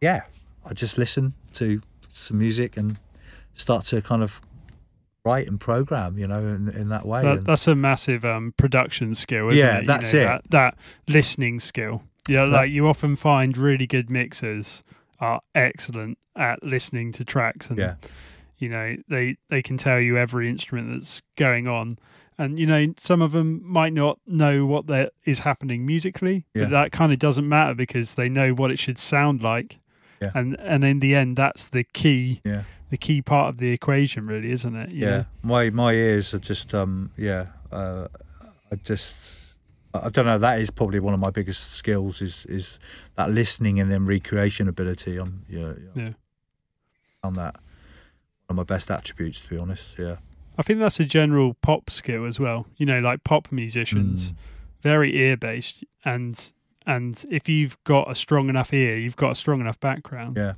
[0.00, 0.22] yeah
[0.64, 2.98] I just listen to some music and
[3.54, 4.40] start to kind of
[5.24, 9.14] write and program you know in, in that way that, that's a massive um, production
[9.14, 9.80] skill, isn't Yeah, it?
[9.82, 10.24] You that's know, it.
[10.24, 12.02] That, that listening skill.
[12.28, 14.82] Yeah, That- like you often find really good mixers
[15.20, 17.94] are excellent at listening to tracks, and Yeah.
[18.58, 21.98] you know they they can tell you every instrument that's going on.
[22.38, 26.64] And you know, some of them might not know what that is happening musically, Yeah.
[26.64, 29.78] but that kind of doesn't matter because they know what it should sound like.
[30.20, 30.32] Yeah.
[30.34, 34.26] And and in the end, that's the key, yeah the key part of the equation,
[34.28, 34.90] really, isn't it?
[34.90, 38.06] You yeah my my ears are just um yeah uh
[38.70, 39.54] i just
[39.92, 42.78] i don't know that is probably one of my biggest skills is is
[43.16, 46.10] that listening and then recreation ability i'm yeah Yeah.
[47.24, 47.54] on that
[48.46, 50.16] one of my best attributes to be honest yeah
[50.58, 52.66] I think that's a general pop skill as well.
[52.76, 54.36] You know, like pop musicians, Mm.
[54.80, 56.52] very ear based, and
[56.86, 60.36] and if you've got a strong enough ear, you've got a strong enough background.
[60.36, 60.54] yeah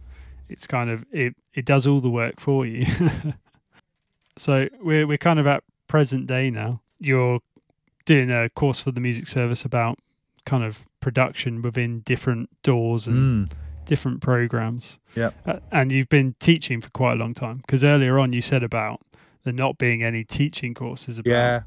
[0.49, 1.35] It's kind of it.
[1.55, 2.85] It does all the work for you.
[4.37, 6.81] So we're we're kind of at present day now.
[7.01, 7.41] You're
[8.05, 9.99] doing a course for the music service about
[10.47, 13.53] kind of production within different DAWs and Mm.
[13.85, 14.99] different programs.
[15.17, 15.35] Yep.
[15.47, 18.63] Uh, and you've been teaching for quite a long time because earlier on you said
[18.63, 19.01] about
[19.45, 21.61] there not being any teaching courses about Yeah.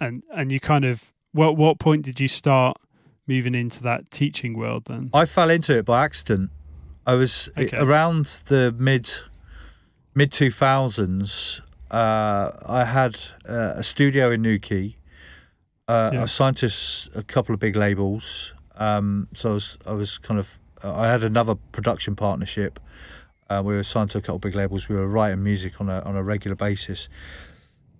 [0.00, 2.76] and and you kind of what what point did you start
[3.26, 5.10] moving into that teaching world then?
[5.14, 6.50] I fell into it by accident.
[7.06, 7.76] I was Okay.
[7.76, 9.10] around the mid
[10.14, 11.62] mid two thousands.
[11.90, 13.16] Uh, I had
[13.48, 14.96] uh, a studio in Newquay.
[15.88, 16.22] Uh, Yeah.
[16.22, 16.70] I signed to
[17.16, 18.54] a couple of big labels.
[18.76, 22.80] Um, so I was I was kind of I had another production partnership.
[23.50, 24.88] Uh, we were signed to a couple big labels.
[24.88, 27.08] We were writing music on a on a regular basis,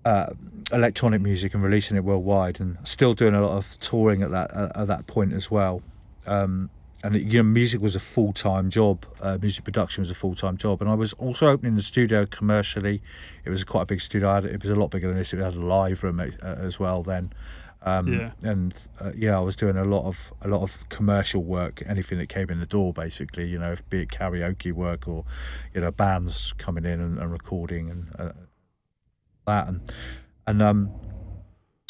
[0.05, 0.27] uh,
[0.73, 4.55] electronic music, and releasing it worldwide, and still doing a lot of touring at that
[4.55, 5.83] at, at that point as well.
[6.25, 6.71] Um,
[7.03, 9.05] and you know, music was a full time job.
[9.21, 12.27] Uh, music production was a full time job, and I was also opening the studio
[12.27, 13.03] commercially.
[13.45, 14.37] It was quite a big studio.
[14.37, 15.33] It was a lot bigger than this.
[15.33, 17.33] It had a live room uh, as well then.
[17.83, 18.33] Um, Yeah.
[18.43, 21.83] And uh, yeah, I was doing a lot of a lot of commercial work.
[21.87, 23.47] Anything that came in the door, basically.
[23.47, 25.25] You know, if be it karaoke work or
[25.75, 28.33] you know bands coming in and, and recording and uh,
[29.47, 29.81] that and
[30.47, 30.91] and um,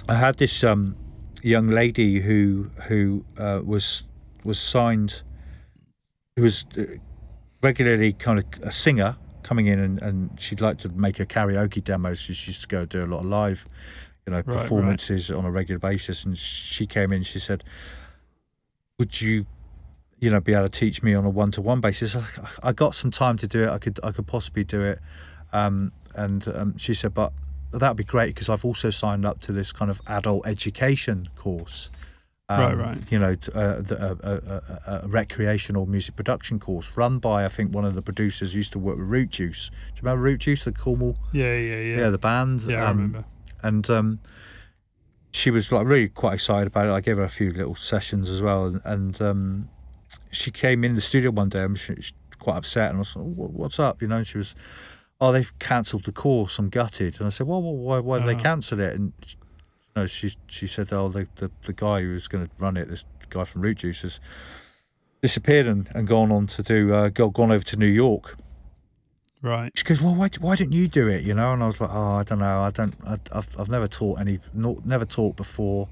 [0.09, 0.97] I had this um,
[1.43, 4.05] young lady who who uh, was
[4.45, 5.23] was signed,
[6.37, 6.85] who was uh,
[7.63, 11.83] regularly kind of a singer coming in and, and she'd like to make a karaoke
[11.83, 12.15] demo.
[12.15, 13.67] So she used to go do a lot of live,
[14.27, 14.47] you know, right.
[14.47, 16.25] performances on a regular basis.
[16.25, 17.23] And she came in.
[17.23, 17.65] She said,
[18.99, 19.47] "Would you?"
[20.21, 22.15] You know, be able to teach me on a one-to-one basis.
[22.15, 23.71] I, I got some time to do it.
[23.71, 24.99] I could, I could possibly do it.
[25.51, 27.33] Um, and um, she said, "But
[27.73, 31.91] that'd be great because I've also signed up to this kind of adult education course.
[32.51, 33.13] Um, Right, right.
[33.13, 34.41] You know, uh, the, uh,
[34.87, 38.55] a, a, a recreational music production course run by I think one of the producers
[38.57, 39.71] used to work with Rootjoose.
[39.71, 41.17] Do you remember Rootjoose, the Cornwall?
[41.33, 41.97] Yeah, yeah, yeah.
[41.97, 42.63] Yeah, the band.
[42.65, 43.25] Yeah, I Um, remember.
[43.63, 44.21] And um,
[45.33, 46.93] she was like really quite excited about it.
[46.93, 49.69] I gave her a few little sessions as well, and, and um,
[50.33, 53.15] she came in the studio one day and she, she quite upset, and I was
[53.17, 54.55] like, "What- "What's up?" You know, and she was,
[55.21, 56.59] "Oh, they've cancelled the course.
[56.59, 59.37] I'm gutted." And I said, "Well, why, why have they cancel it?" And she,
[59.95, 62.89] no, she she said, "Oh, the, the the guy who was going to run it,
[62.89, 64.21] this guy from Rootjoose, has
[65.23, 68.37] disappeared and, and gone on to do uh, gone over to New York."
[69.43, 69.73] Right.
[69.75, 71.91] She goes, "Well, why, why didn't you do it?" You know, and I was like,
[71.91, 72.63] "Oh, I don't know.
[72.63, 72.95] I don't.
[73.07, 74.39] I, I've I've never taught any.
[74.53, 75.89] Not, never taught before.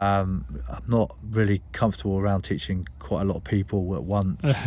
[0.00, 4.42] Um, I'm not really comfortable around teaching quite a lot of people at once."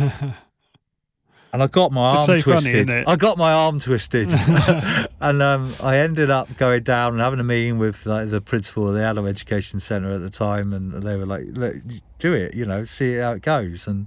[1.52, 2.90] and I got my arm so funny, twisted.
[2.90, 3.08] it?
[3.08, 4.28] I got my arm twisted,
[5.20, 8.88] and um, I ended up going down and having a meeting with like the principal
[8.88, 11.74] of the adult education centre at the time, and they were like, "Look,
[12.20, 12.54] do it.
[12.54, 14.06] You know, see how it goes." And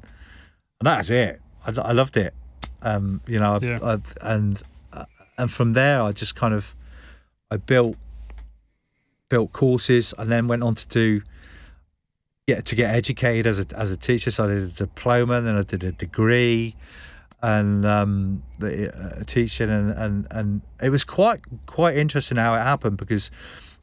[0.80, 1.42] and that's it.
[1.68, 2.34] I, I loved it.
[2.82, 3.80] Um, you know, I, Yeah.
[3.82, 3.98] I,
[4.36, 4.62] and
[4.94, 5.06] uh,
[5.38, 6.76] and from there, I just kind of
[7.52, 7.98] I built
[9.30, 11.22] built courses, and then went on to do
[12.48, 14.32] get to get educated as a as a teacher.
[14.32, 16.76] So I did a diploma, then I did a degree,
[17.42, 22.62] and um, the uh, teaching, and, and and it was quite quite interesting how it
[22.62, 23.32] happened because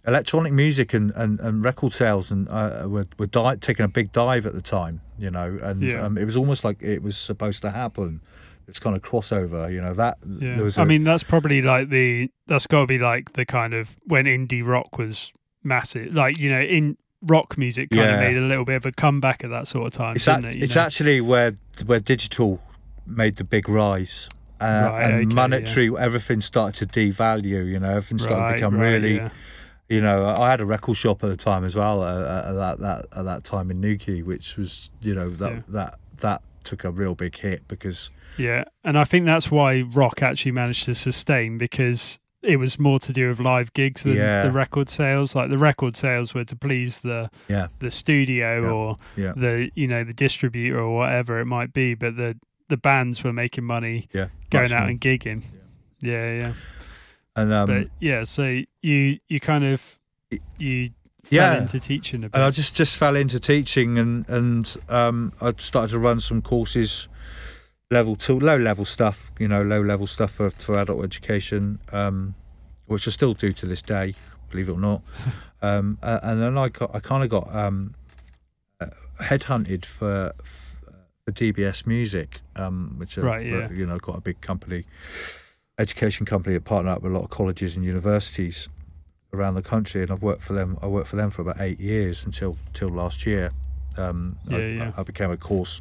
[0.04, 4.10] electronic music and, and, and record sales and uh, were were di- taking a big
[4.12, 6.04] dive at the time, you know, and Yeah.
[6.04, 8.20] um, it was almost like it was supposed to happen.
[8.66, 10.56] This kind of crossover, you know, that Yeah.
[10.56, 10.78] there was.
[10.78, 13.96] I a- mean, that's probably like the that's got to be like the kind of
[14.04, 16.12] when indie rock was massive.
[16.14, 19.44] Like you know, in rock music kind of made a little bit of a comeback
[19.44, 20.16] at that sort of time.
[20.16, 21.54] it's, it, it's actually where
[21.86, 22.60] where digital
[23.06, 24.28] made the big rise.
[24.60, 27.66] Uh, Right, and okay, monetary, everything started to devalue.
[27.68, 29.16] You know, everything started Right, to become right, really.
[29.16, 29.30] yeah.
[29.88, 32.00] You know, I had a record shop at the time as well.
[32.02, 35.60] Uh, at that that at that time in Newquay, which was you know that Yeah.
[35.70, 40.22] that that took a real big hit because Yeah, and I think that's why rock
[40.22, 44.42] actually managed to sustain because it was more to do with live gigs than Yeah.
[44.44, 45.34] the record sales.
[45.36, 48.70] Like the record sales were to please the yeah the studio Yeah.
[48.70, 52.36] or yeah the you know the distributor or whatever it might be, but the
[52.68, 55.42] the bands were making money yeah going much out and gigging.
[56.02, 56.52] Yeah, yeah.
[57.36, 59.98] and um but yeah, so you you kind of
[60.58, 60.90] you
[61.30, 61.52] Yeah.
[61.52, 62.34] fell into teaching a bit.
[62.34, 66.42] and I just just fell into teaching and and um, I started to run some
[66.42, 67.08] courses,
[67.90, 72.34] level two, low level stuff, you know, low level stuff for for adult education, um,
[72.86, 74.14] which I still do to this day,
[74.50, 75.02] believe it or not.
[75.62, 77.94] um, uh, and then I got I kind of got um,
[78.80, 78.86] uh,
[79.20, 80.32] headhunted for
[81.24, 83.70] for DBS Music, um, which are Right, yeah.
[83.70, 84.86] you know quite a big company,
[85.78, 88.68] education company that partner up with a lot of colleges and universities
[89.32, 90.78] around the country, and I've worked for them.
[90.82, 93.50] I worked for them for about eight years until till last year.
[93.96, 94.92] Um, I, Yeah, yeah.
[94.96, 95.80] I, I became a course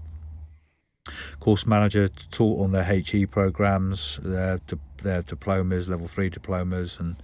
[1.40, 4.60] course manager, taught on their HE programs, their
[5.04, 7.18] their diplomas, level three diplomas, and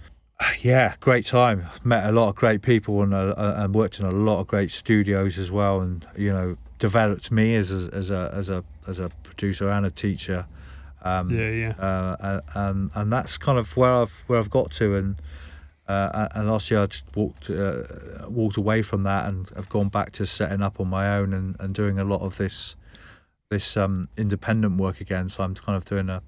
[0.60, 1.66] yeah, great time.
[1.82, 4.70] Met a lot of great people and uh, and worked in a lot of great
[4.70, 9.00] studios as well, and you know developed me as a, as a as a as
[9.00, 10.46] a producer and a teacher.
[11.02, 11.70] Um, yeah, yeah.
[11.70, 15.16] Uh, and and that's kind of where I've where I've got to, and
[15.88, 17.82] uh, and last year I just walked uh,
[18.28, 21.56] walked away from that, and I've gone back to setting up on my own and,
[21.58, 22.76] and doing a lot of this
[23.50, 25.28] this um, independent work again.
[25.28, 26.22] So I'm kind of doing a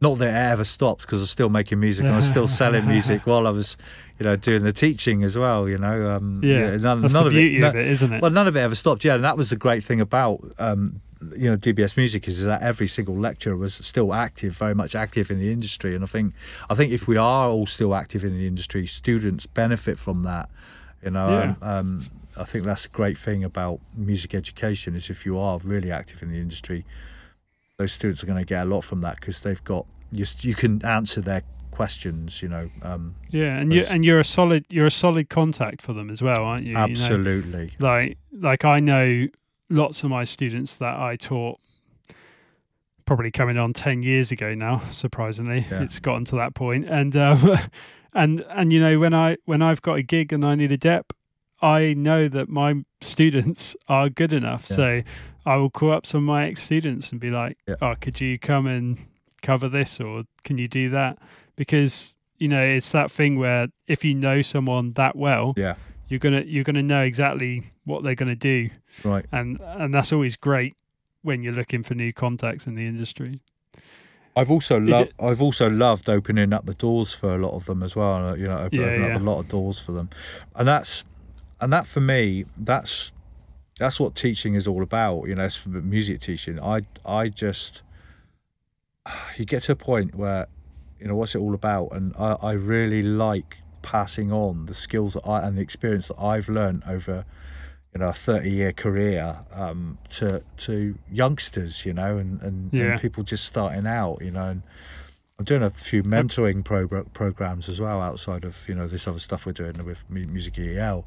[0.00, 2.48] not that it ever stopped because I was still making music and I was still
[2.60, 3.76] selling music while I was,
[4.18, 5.68] you know, doing the teaching as well.
[5.68, 8.22] You know, um, yeah, none, that's none the beauty of it, of it, isn't it?
[8.22, 9.04] Well, none of it ever stopped.
[9.04, 11.02] Yeah, and that was the great thing about um,
[11.36, 15.30] you know DBS Music is that every single lecturer was still active, very much active
[15.30, 15.94] in the industry.
[15.94, 16.34] And I think
[16.68, 20.48] I think if we are all still active in the industry, students benefit from that.
[21.02, 21.54] You know, yeah.
[21.62, 22.04] um, um
[22.36, 26.22] I think that's a great thing about music education is if you are really active
[26.22, 26.84] in the industry,
[27.76, 30.54] those students are going to get a lot from that because they've got you, you
[30.54, 34.86] can answer their questions you know um, yeah and you and you're a solid you're
[34.86, 38.80] a solid contact for them as well aren't you absolutely you know, like like i
[38.80, 39.26] know
[39.70, 41.58] lots of my students that i taught
[43.04, 45.82] probably coming on 10 years ago now surprisingly yeah.
[45.82, 47.56] it's gotten to that point and um,
[48.14, 50.76] and and you know when i when i've got a gig and i need a
[50.76, 51.12] dep
[51.62, 54.76] i know that my students are good enough yeah.
[54.76, 55.02] so
[55.46, 57.76] I will call up some of my ex students and be like, yeah.
[57.80, 58.98] "Oh, could you come and
[59.42, 61.18] cover this, or can you do that?"
[61.56, 65.76] Because you know it's that thing where if you know someone that well, yeah,
[66.10, 68.68] you're gonna you're gonna know exactly what they're gonna do,
[69.04, 69.24] right?
[69.32, 70.74] And and that's always great
[71.22, 73.40] when you're looking for new contacts in the industry.
[74.36, 77.82] I've also loved I've also loved opening up the doors for a lot of them
[77.82, 78.36] as well.
[78.36, 79.14] You know, opening yeah, yeah.
[79.14, 80.10] up a lot of doors for them,
[80.56, 81.04] and that's
[81.60, 83.12] and that for me that's
[83.78, 85.28] that's what teaching is all about.
[85.28, 86.58] You know, it's music teaching.
[86.60, 87.82] I I just
[89.36, 90.48] you get to a point where
[90.98, 95.14] you know what's it all about, and I, I really like passing on the skills
[95.14, 97.24] that I and the experience that I've learned over
[97.94, 102.92] you know a 30 year career um, to to youngsters you know and and, yeah.
[102.92, 104.62] and, people just starting out you know and
[105.38, 109.18] I'm doing a few mentoring pro- programs as well outside of you know this other
[109.18, 111.06] stuff we're doing with Music EL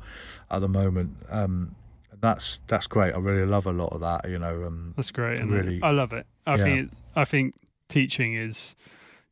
[0.50, 1.76] at the moment um,
[2.24, 3.14] that's that's great.
[3.14, 4.30] I really love a lot of that.
[4.30, 5.38] You know, um, that's great.
[5.40, 6.26] And really, I love it.
[6.48, 6.64] I yeah.
[6.64, 7.56] think I think
[7.90, 8.76] teaching is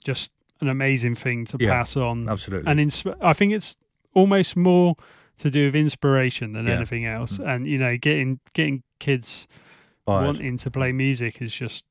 [0.04, 0.32] just
[0.62, 2.30] an amazing thing to yeah, pass on.
[2.30, 2.70] Absolutely.
[2.70, 3.76] And insp- I think it's
[4.14, 4.96] almost more
[5.38, 6.74] to do with inspiration than yeah.
[6.74, 7.38] anything else.
[7.38, 7.48] Mm.
[7.48, 9.48] And you know, getting getting kids
[10.06, 10.26] Fired.
[10.26, 11.84] wanting to play music is just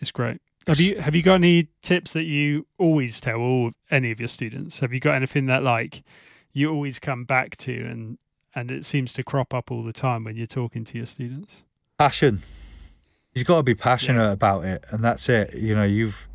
[0.00, 0.40] it's great.
[0.66, 4.28] Have you have you got any tips that you always tell all any of your
[4.28, 4.80] students?
[4.80, 6.02] Have you got anything that like
[6.52, 8.18] you always come back to and
[8.56, 11.62] and it seems to crop up all the time when you're talking to your students.
[11.98, 12.42] Passion.
[13.34, 14.32] You've got to be passionate yeah.
[14.32, 15.54] about it, and that's it.
[15.54, 16.26] You know, you've.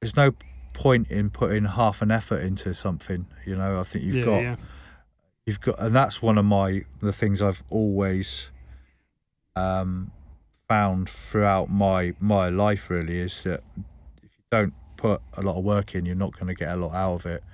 [0.00, 0.32] There's no
[0.72, 3.26] point in putting half an effort into something.
[3.44, 4.42] You know, I think you've yeah, got.
[4.42, 4.56] Yeah.
[5.46, 8.50] You've got, and that's one of my the things I've always
[9.54, 10.10] um,
[10.68, 12.90] found throughout my my life.
[12.90, 13.62] Really, is that
[14.22, 16.76] if you don't put a lot of work in, you're not going to get a
[16.76, 17.44] lot out of it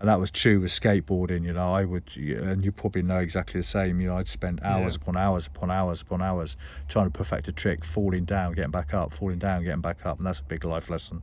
[0.00, 1.44] and that was true with skateboarding.
[1.44, 4.00] You know, I would, and you probably know exactly the same.
[4.00, 5.02] You know, I'd spend hours yeah.
[5.02, 8.94] upon hours upon hours upon hours trying to perfect a trick, falling down, getting back
[8.94, 11.22] up, falling down, getting back up, and that's a big life lesson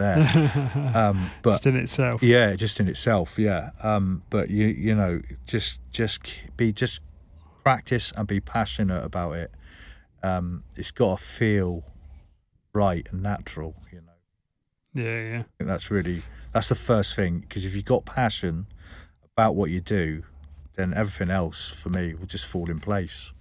[0.00, 0.92] there.
[0.94, 3.70] um, but just in itself, yeah, just in itself, yeah.
[3.82, 6.20] Um, but you, you know, just just
[6.56, 7.00] be just
[7.62, 9.52] practice and be passionate about it.
[10.22, 11.84] Um, it's got to feel
[12.74, 14.06] right and natural, you know.
[14.92, 15.66] Yeah, yeah.
[15.66, 16.22] that's really
[16.52, 18.66] that's the first thing because if you've got passion
[19.36, 20.24] about what you do,
[20.74, 23.32] then everything else for me will just fall in place.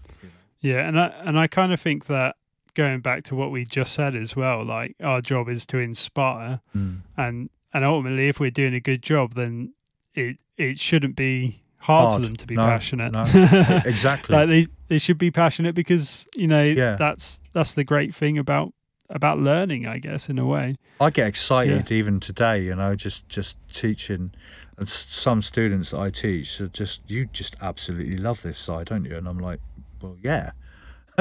[0.61, 2.35] Yeah, and I and I kind of think that
[2.73, 6.61] going back to what we just said as well, like our job is to inspire,
[6.75, 6.99] mm.
[7.17, 9.73] and and ultimately, if we're doing a good job, then
[10.13, 12.21] it it shouldn't be hard, hard.
[12.21, 13.11] for them to be no, passionate.
[13.13, 13.21] No.
[13.85, 14.35] exactly.
[14.35, 16.95] like they they should be passionate because you know yeah.
[16.95, 18.73] that's that's the great thing about
[19.09, 20.75] about learning, I guess, in a way.
[21.01, 21.97] I get excited yeah.
[21.97, 24.31] even today, you know, just just teaching,
[24.77, 29.15] and some students I teach are just you just absolutely love this side, don't you?
[29.15, 29.59] And I'm like,
[30.01, 30.51] well, yeah.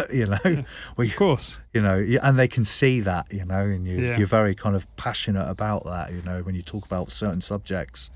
[0.13, 0.63] you know, yeah,
[0.97, 4.15] well, you, of course, you know, and they can see that, you know, and you,
[4.17, 8.11] you're very kind of passionate about that, you know, when you talk about certain subjects,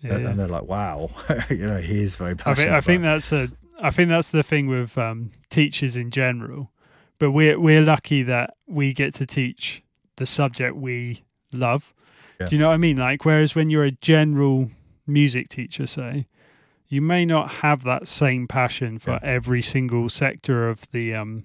[0.00, 1.10] yeah, and, they're like, wow,
[1.50, 2.72] you know, he is very passionate.
[2.72, 3.48] I think, I think that's a,
[3.80, 6.70] I think that's the thing with um, teachers in general
[7.18, 9.82] but we're we're lucky that we get to teach
[10.16, 11.94] the subject we love.
[12.40, 12.46] Yeah.
[12.46, 12.96] Do you know what I mean?
[12.96, 14.70] Like, whereas when you're a general
[15.06, 16.26] music teacher, say,
[16.88, 19.20] you may not have that same passion for yeah.
[19.22, 21.42] every single sector of the um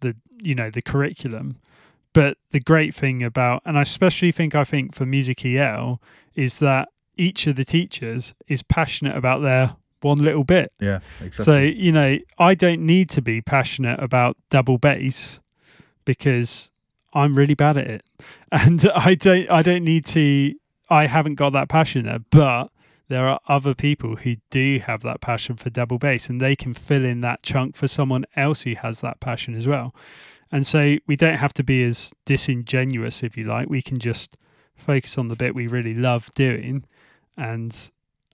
[0.00, 1.56] the you know the curriculum.
[2.14, 6.00] But the great thing about, and I especially think I think for Music EL,
[6.34, 10.72] is that each of the teachers is passionate about their one little bit.
[10.80, 11.44] Yeah, exactly.
[11.44, 15.40] So, you know, I don't need to be passionate about double bass
[16.04, 16.70] because
[17.12, 18.04] I'm really bad at it.
[18.50, 20.54] And I don't I don't need to
[20.88, 22.68] I haven't got that passion there, but
[23.08, 26.74] there are other people who do have that passion for double bass and they can
[26.74, 29.94] fill in that chunk for someone else who has that passion as well.
[30.52, 33.68] And so we don't have to be as disingenuous if you like.
[33.68, 34.36] We can just
[34.76, 36.84] focus on the bit we really love doing
[37.36, 37.90] and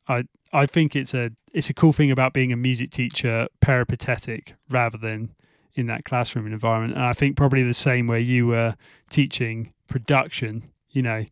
[0.09, 4.55] I I think it's a it's a cool thing about being a music teacher peripatetic
[4.71, 5.35] rather than
[5.75, 6.95] in that classroom environment.
[6.95, 8.75] And I think probably the same where you were
[9.11, 11.25] teaching production, you know,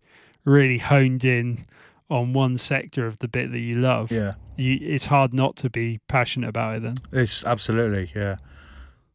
[0.44, 1.64] really honed in
[2.12, 4.10] on one sector of the bit that you love.
[4.12, 6.96] Yeah, You, it's hard not to be passionate about it then.
[7.12, 8.36] it's absolutely yeah,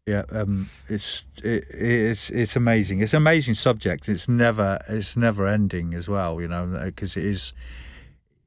[0.06, 0.24] yeah.
[0.32, 3.02] Um, it's it, it's it's amazing.
[3.02, 4.10] It's an amazing subject.
[4.10, 6.41] It's never it's never ending as well.
[6.41, 7.54] You know, because it is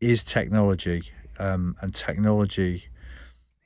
[0.00, 1.02] is technology
[1.38, 2.84] um, and technology.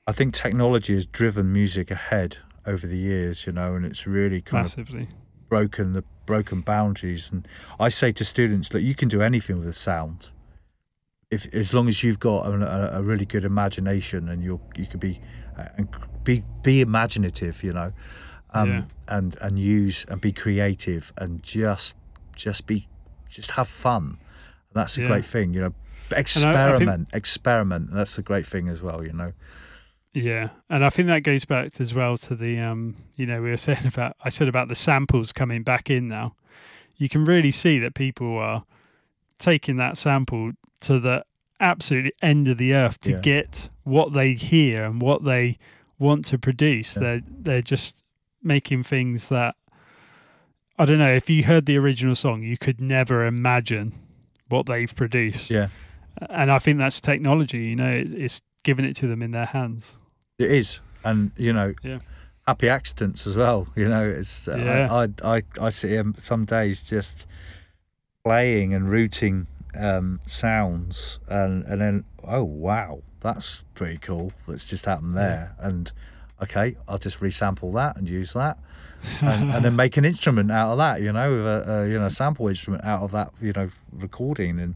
[0.07, 3.47] I think technology has driven music ahead over the years.
[3.47, 5.09] You know, and it's really kind of Massively.
[5.49, 7.47] broken the broken boundaries and
[7.78, 10.30] I say to students that you can do anything with sound
[11.35, 15.01] if as long as you've got a, a, really good imagination and you you could
[15.01, 15.20] be
[15.59, 15.89] uh, and
[16.24, 17.93] be be imaginative you know
[18.55, 18.82] um, Yeah.
[19.16, 21.97] and and use and be creative and just
[22.37, 22.89] just be
[23.28, 24.05] just have fun
[24.68, 25.09] and that's a Yeah.
[25.09, 25.74] great thing you know
[26.16, 29.32] experiment experiment that's a great thing as well you know
[30.12, 33.51] Yeah, and I think that goes back as well to the um, you know, we
[33.51, 36.37] were saying about I said about the samples coming back in now.
[36.97, 38.62] You can really see that people are
[39.39, 40.53] taking that sample
[40.85, 41.24] to the
[41.61, 43.20] absolute end of the earth to Yeah.
[43.20, 45.59] get what they hear and what they
[45.99, 46.97] want to produce.
[46.97, 47.03] Yeah.
[47.03, 48.03] They're they're just
[48.43, 49.55] making things that
[50.78, 53.93] I don't know, if you heard the original song, you could never imagine
[54.49, 55.51] what they've produced.
[55.51, 55.68] yeah
[56.30, 59.99] And I think that's technology, you know, it's giving it to them in their hands.
[60.39, 62.01] It is, and you know, Yeah.
[62.47, 63.68] happy accidents as well.
[63.76, 64.93] You know, it's uh, Yeah.
[64.93, 67.26] I, I I I sit here some days just
[68.24, 69.47] playing and rooting
[69.79, 74.33] um, sounds, and and then oh wow, that's pretty cool.
[74.47, 75.91] That's just happened there, and
[76.43, 78.59] okay, I'll just resample that and use that.
[79.20, 81.99] and, and then make an instrument out of that, you know, with a, a you
[81.99, 84.75] know sample instrument out of that, you know, recording, and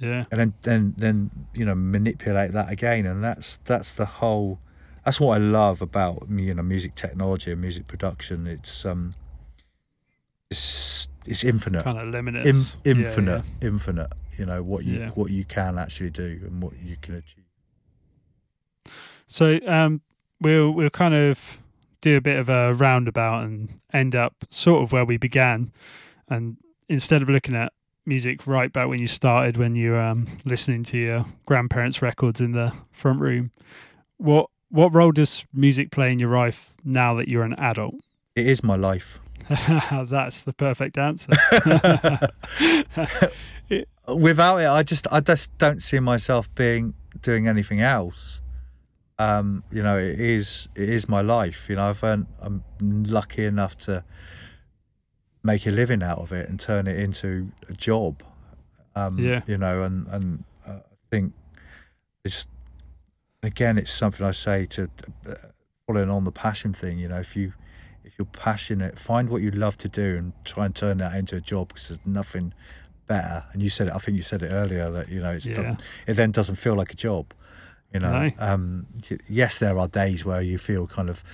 [0.00, 0.24] Yeah.
[0.30, 4.58] and then then then you know manipulate that again and that's that's the whole
[5.04, 9.12] that's what I love about you know music technology and music production it's um
[10.50, 12.76] it's it's infinite kind of Im- limitless.
[12.84, 15.10] Yeah, infinite infinite you know what you Yeah.
[15.10, 17.44] what you can actually do and what you can achieve.
[19.26, 20.00] So um,
[20.40, 21.58] we'll we'll kind of
[22.00, 25.70] do a bit of a roundabout and end up sort of where we began,
[26.28, 26.56] and
[26.88, 27.72] instead of looking at
[28.06, 32.40] music right back when you started, when you were um, listening to your grandparents' records
[32.40, 33.50] in the front room,
[34.16, 37.96] what what role does music play in your life now that you're an adult?
[38.36, 39.18] it is my life
[40.08, 41.32] That's the perfect answer.
[44.08, 48.42] without it i just i just don't see myself being doing anything else
[49.20, 52.64] um you know it is it is my life you know i've earned, i'm
[53.04, 54.02] lucky enough to
[55.44, 58.22] make a living out of it and turn it into a job
[58.96, 59.42] um Yeah.
[59.46, 61.32] you know and and uh, i think
[62.24, 62.46] it's
[63.44, 64.90] again it's something i say to
[65.28, 65.34] uh,
[65.86, 67.52] following on the passion thing you know if you
[68.10, 71.36] if you're passionate find what you love to do and try and turn that into
[71.36, 72.52] a job because there's nothing
[73.06, 73.44] better.
[73.52, 75.76] And you said it i think you said it earlier that you know it's Yeah.
[76.06, 77.32] it then doesn't feel like a job
[77.92, 78.28] you know?
[78.28, 78.30] No.
[78.38, 78.86] um
[79.28, 81.24] yes there are days where you feel kind of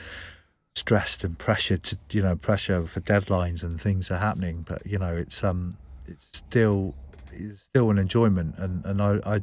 [0.74, 4.98] stressed and pressured to you know pressure for deadlines and things are happening but you
[4.98, 6.94] know it's um it's still
[7.32, 8.56] it's still an enjoyment.
[8.58, 9.40] And and i i,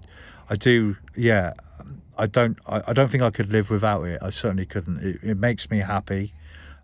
[0.49, 1.53] I do yeah
[2.17, 4.19] i don't I, I don't think i could live without it.
[4.21, 4.99] I certainly couldn't.
[5.03, 6.33] It, it makes me happy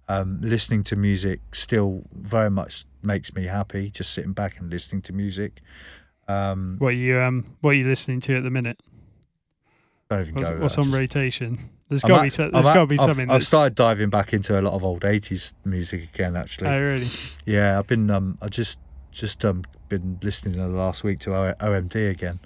[0.09, 5.01] um, listening to music still very much makes me happy just sitting back and listening
[5.03, 5.61] to music
[6.27, 8.77] um what you um what are you listening to at the minute?
[10.09, 11.59] don't even What's, go what's on rotation?
[11.87, 13.29] There's got to be so, there's got to be I've- something.
[13.31, 16.35] I've, started diving back into a lot of old '80s music again.
[16.35, 17.07] Actually, Oh really?
[17.45, 18.09] yeah, I've been.
[18.11, 18.77] Um, I just
[19.11, 22.39] just um been listening in the last week to O- OMD again.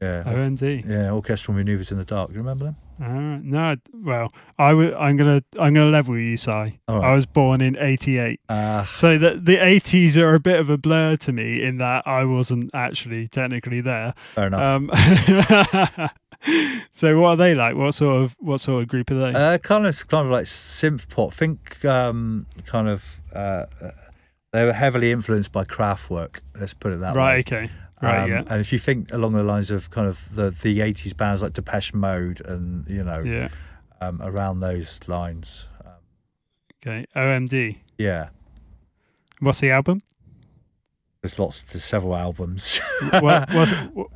[0.00, 0.88] Yeah, OMD.
[0.88, 2.28] yeah, orchestral maneuvers in the dark.
[2.30, 2.76] Do you remember them?
[3.02, 3.42] Alright.
[3.44, 6.50] No, well, I w- I'm gonna I'm gonna level with you, Si.
[6.88, 10.68] All I was born in '88, Uh, so the the '80s are a bit of
[10.70, 14.14] a blur to me in that I wasn't actually technically there.
[14.34, 14.60] fair enough.
[14.62, 14.90] Um,
[16.92, 17.76] so what are they like?
[17.76, 19.34] What sort of what sort of group are they?
[19.34, 21.32] Uh, kind of, kind of like synth pop.
[21.32, 23.20] Think um, kind of.
[23.34, 23.38] Uh,
[23.82, 23.90] uh,
[24.52, 26.40] they were heavily influenced by Kraftwerk.
[26.58, 27.18] Let's put it that way.
[27.18, 27.52] right.
[27.52, 27.70] Okay.
[28.02, 28.18] Right.
[28.20, 28.42] Um, yeah.
[28.48, 31.52] And if you think along the lines of kind of the the '80s bands like
[31.52, 33.48] Depeche Mode and you know Yeah.
[34.00, 35.92] um, around those lines, um,
[36.82, 37.06] Okay.
[37.14, 37.76] OMD.
[37.98, 38.28] yeah.
[39.40, 40.02] What's the album?
[41.22, 42.80] There's lots, there's several albums.
[43.20, 43.70] what, what's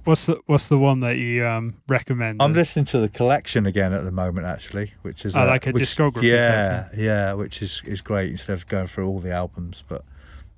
[0.04, 2.40] what's the what's the one that you um recommend?
[2.40, 5.66] I'm listening to the collection again at the moment, actually, which is Oh, uh, like
[5.66, 9.32] a which- discography Yeah, yeah, which is is great instead of going through all the
[9.32, 9.84] albums.
[9.86, 10.02] But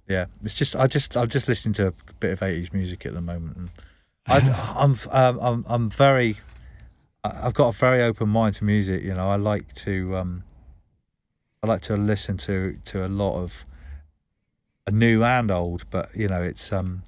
[0.08, 3.14] yeah, it's just I just I'm just listening to a bit of 80s music at
[3.14, 3.70] the moment, and
[4.26, 4.38] I,
[4.76, 6.36] I'm um, I'm I'm very
[7.24, 9.02] I've got a very open mind to music.
[9.02, 10.44] You know, I like to um
[11.62, 13.64] I like to listen to to a lot of
[14.86, 17.02] a new and old, but you know, it's um.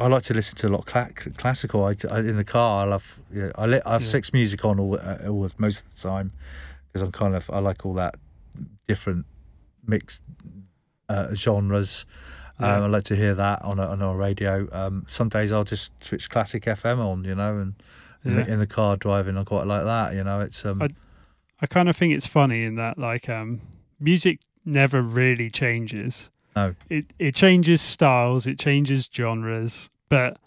[0.00, 1.84] I like to listen to a lot of cla- classical.
[1.84, 2.84] I, I- in the car.
[2.84, 3.20] I love.
[3.32, 4.06] You know, I, li- I have Yeah.
[4.08, 6.32] six music on all, uh, all the- most of the time
[6.88, 8.16] because I'm kind of I like all that
[8.88, 9.26] different
[9.86, 10.22] mixed
[11.08, 12.06] uh, genres.
[12.60, 12.76] Yeah.
[12.76, 14.66] Um, I like to hear that on a, on a radio.
[14.72, 17.74] Um, some days I'll just switch classic FM on, you know, and
[18.24, 18.42] in, Yeah.
[18.44, 20.14] the, in the car driving, I quite like that.
[20.14, 20.88] You know, it's um, I-
[21.60, 23.60] I kind of think it's funny in that like um
[23.98, 26.30] music never really changes.
[26.54, 26.74] No.
[26.90, 30.38] It it changes styles, it changes genres, but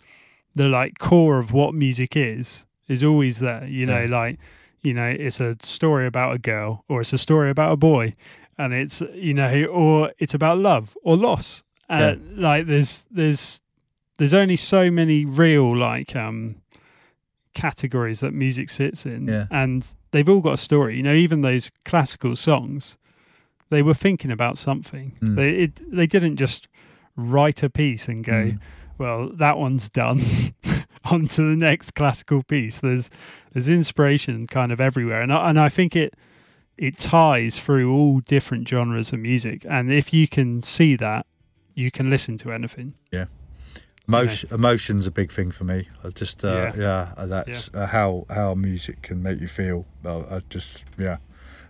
[0.55, 3.66] the like core of what music is is always there.
[3.66, 4.20] You know, Yeah.
[4.20, 4.39] like
[4.82, 8.14] you know, it's a story about a girl or it's a story about a boy
[8.57, 11.64] and it's you know, or it's about love or loss.
[11.90, 13.62] Uh, like there's there's
[14.20, 16.56] there's only so many real like um
[17.54, 19.48] categories that music sits in Yeah.
[19.50, 22.98] and they've all got a story you know even those classical songs
[23.70, 25.36] they were thinking about something Mm.
[25.36, 26.68] they it, they didn't just
[27.16, 28.60] write a piece and go Mm.
[28.98, 30.22] well that one's done
[31.06, 33.10] on to the next classical piece there's
[33.54, 36.14] there's inspiration kind of everywhere and I, and I think it
[36.78, 41.26] it ties through all different genres of music and if you can see that
[41.80, 43.26] you can listen to anything Yeah.
[44.08, 45.88] Emotion, emotion's a big thing for me.
[46.04, 46.74] I just, uh, Yeah.
[46.86, 49.86] yeah, uh, that's Uh, how how music can make you feel.
[50.04, 51.18] Uh, I just, yeah,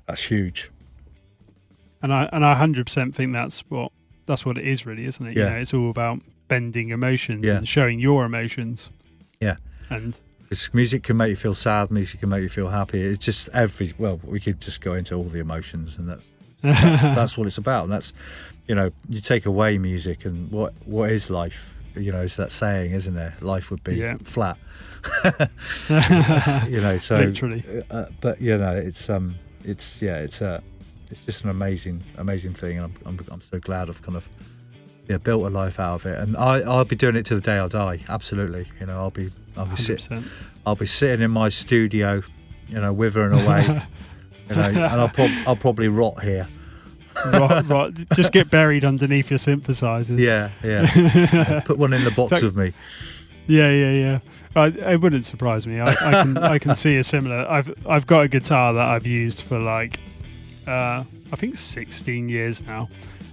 [0.07, 0.72] that's huge.
[2.01, 3.91] and I and I hundred percent think that's what
[4.26, 5.36] that's what it is really, isn't it?
[5.36, 5.49] You Yeah.
[5.49, 7.57] know, it's all about bending emotions Yeah.
[7.57, 8.89] and showing your emotions.
[9.41, 9.57] Yeah.
[9.89, 10.18] And
[10.51, 11.91] It's, music can make you feel sad.
[11.91, 13.01] Music can make you feel happy.
[13.01, 13.93] It's just every.
[13.97, 16.28] Well, we could just go into all the emotions, and that's
[16.62, 17.84] that's, that's what it's about.
[17.86, 18.14] And that's,
[18.70, 21.76] you know, you take away music, and what what is life?
[21.95, 23.34] You know, it's that saying, isn't there?
[23.41, 24.15] Life would be Yeah.
[24.24, 24.57] flat.
[26.70, 27.63] you know, so literally.
[27.89, 30.61] uh, but you know it's um it's yeah it's a
[31.11, 34.28] it's just an amazing amazing thing and I'm, I'm, I'm so glad I've kind of
[35.07, 37.41] yeah built a life out of it and I I'll be doing it to the
[37.41, 40.26] day I die absolutely you know I'll be I'll be Hundred sit, percent.
[40.65, 42.22] I'll be sitting in my studio
[42.67, 43.63] you know withering away
[44.49, 46.47] you know and I'll prob- I'll probably rot here
[47.26, 48.09] right, right.
[48.13, 50.20] Just get buried underneath your synthesizers.
[50.20, 52.74] yeah yeah put one in the box Like- of me
[53.47, 54.20] Yeah, yeah, yeah.
[54.55, 55.80] I, it wouldn't surprise me.
[55.80, 57.45] I, I can I can see a similar.
[57.49, 59.99] I've I've got a guitar that I've used for like
[60.67, 62.89] uh, I think 16 years now,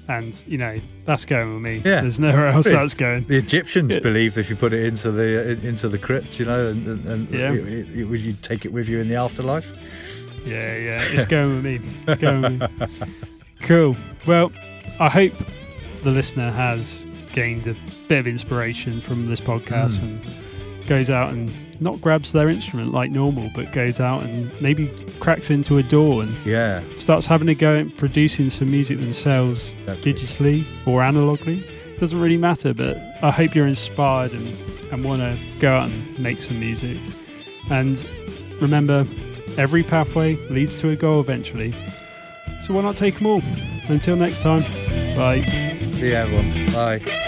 [0.08, 1.76] and you know that's going with me.
[1.84, 2.00] Yeah.
[2.02, 3.24] There's nowhere else that's going.
[3.26, 4.00] the Egyptians Yeah.
[4.00, 7.52] believe if you put it into the into the crypt you know and, and, Yeah.
[7.52, 9.72] it, it, it, you take it with you in the afterlife
[10.46, 10.98] Yeah, yeah.
[11.14, 11.80] It's going with me.
[12.08, 12.86] It's going with me.
[13.60, 13.96] Cool.
[14.26, 14.52] Well,
[15.00, 15.32] I hope
[16.02, 17.76] the listener has gained a
[18.08, 20.02] bit of inspiration from this podcast Mm.
[20.02, 21.50] and goes out and
[21.80, 24.86] not grabs their instrument like normal, but goes out and maybe
[25.20, 29.74] cracks into a DAW and yeah starts having a go at producing some music themselves
[29.84, 30.12] definitely.
[30.14, 31.62] digitally or analogically.
[31.98, 34.46] Doesn't really matter, but I hope you're inspired and,
[34.92, 36.98] and want to go out and make some music.
[37.70, 38.06] And
[38.60, 39.06] remember,
[39.58, 41.74] every pathway leads to a goal eventually.
[42.66, 43.42] So why not take them all?
[43.86, 44.62] Until next time,
[45.14, 45.40] bye.
[45.94, 46.66] See you everyone.
[46.72, 47.22] Bye.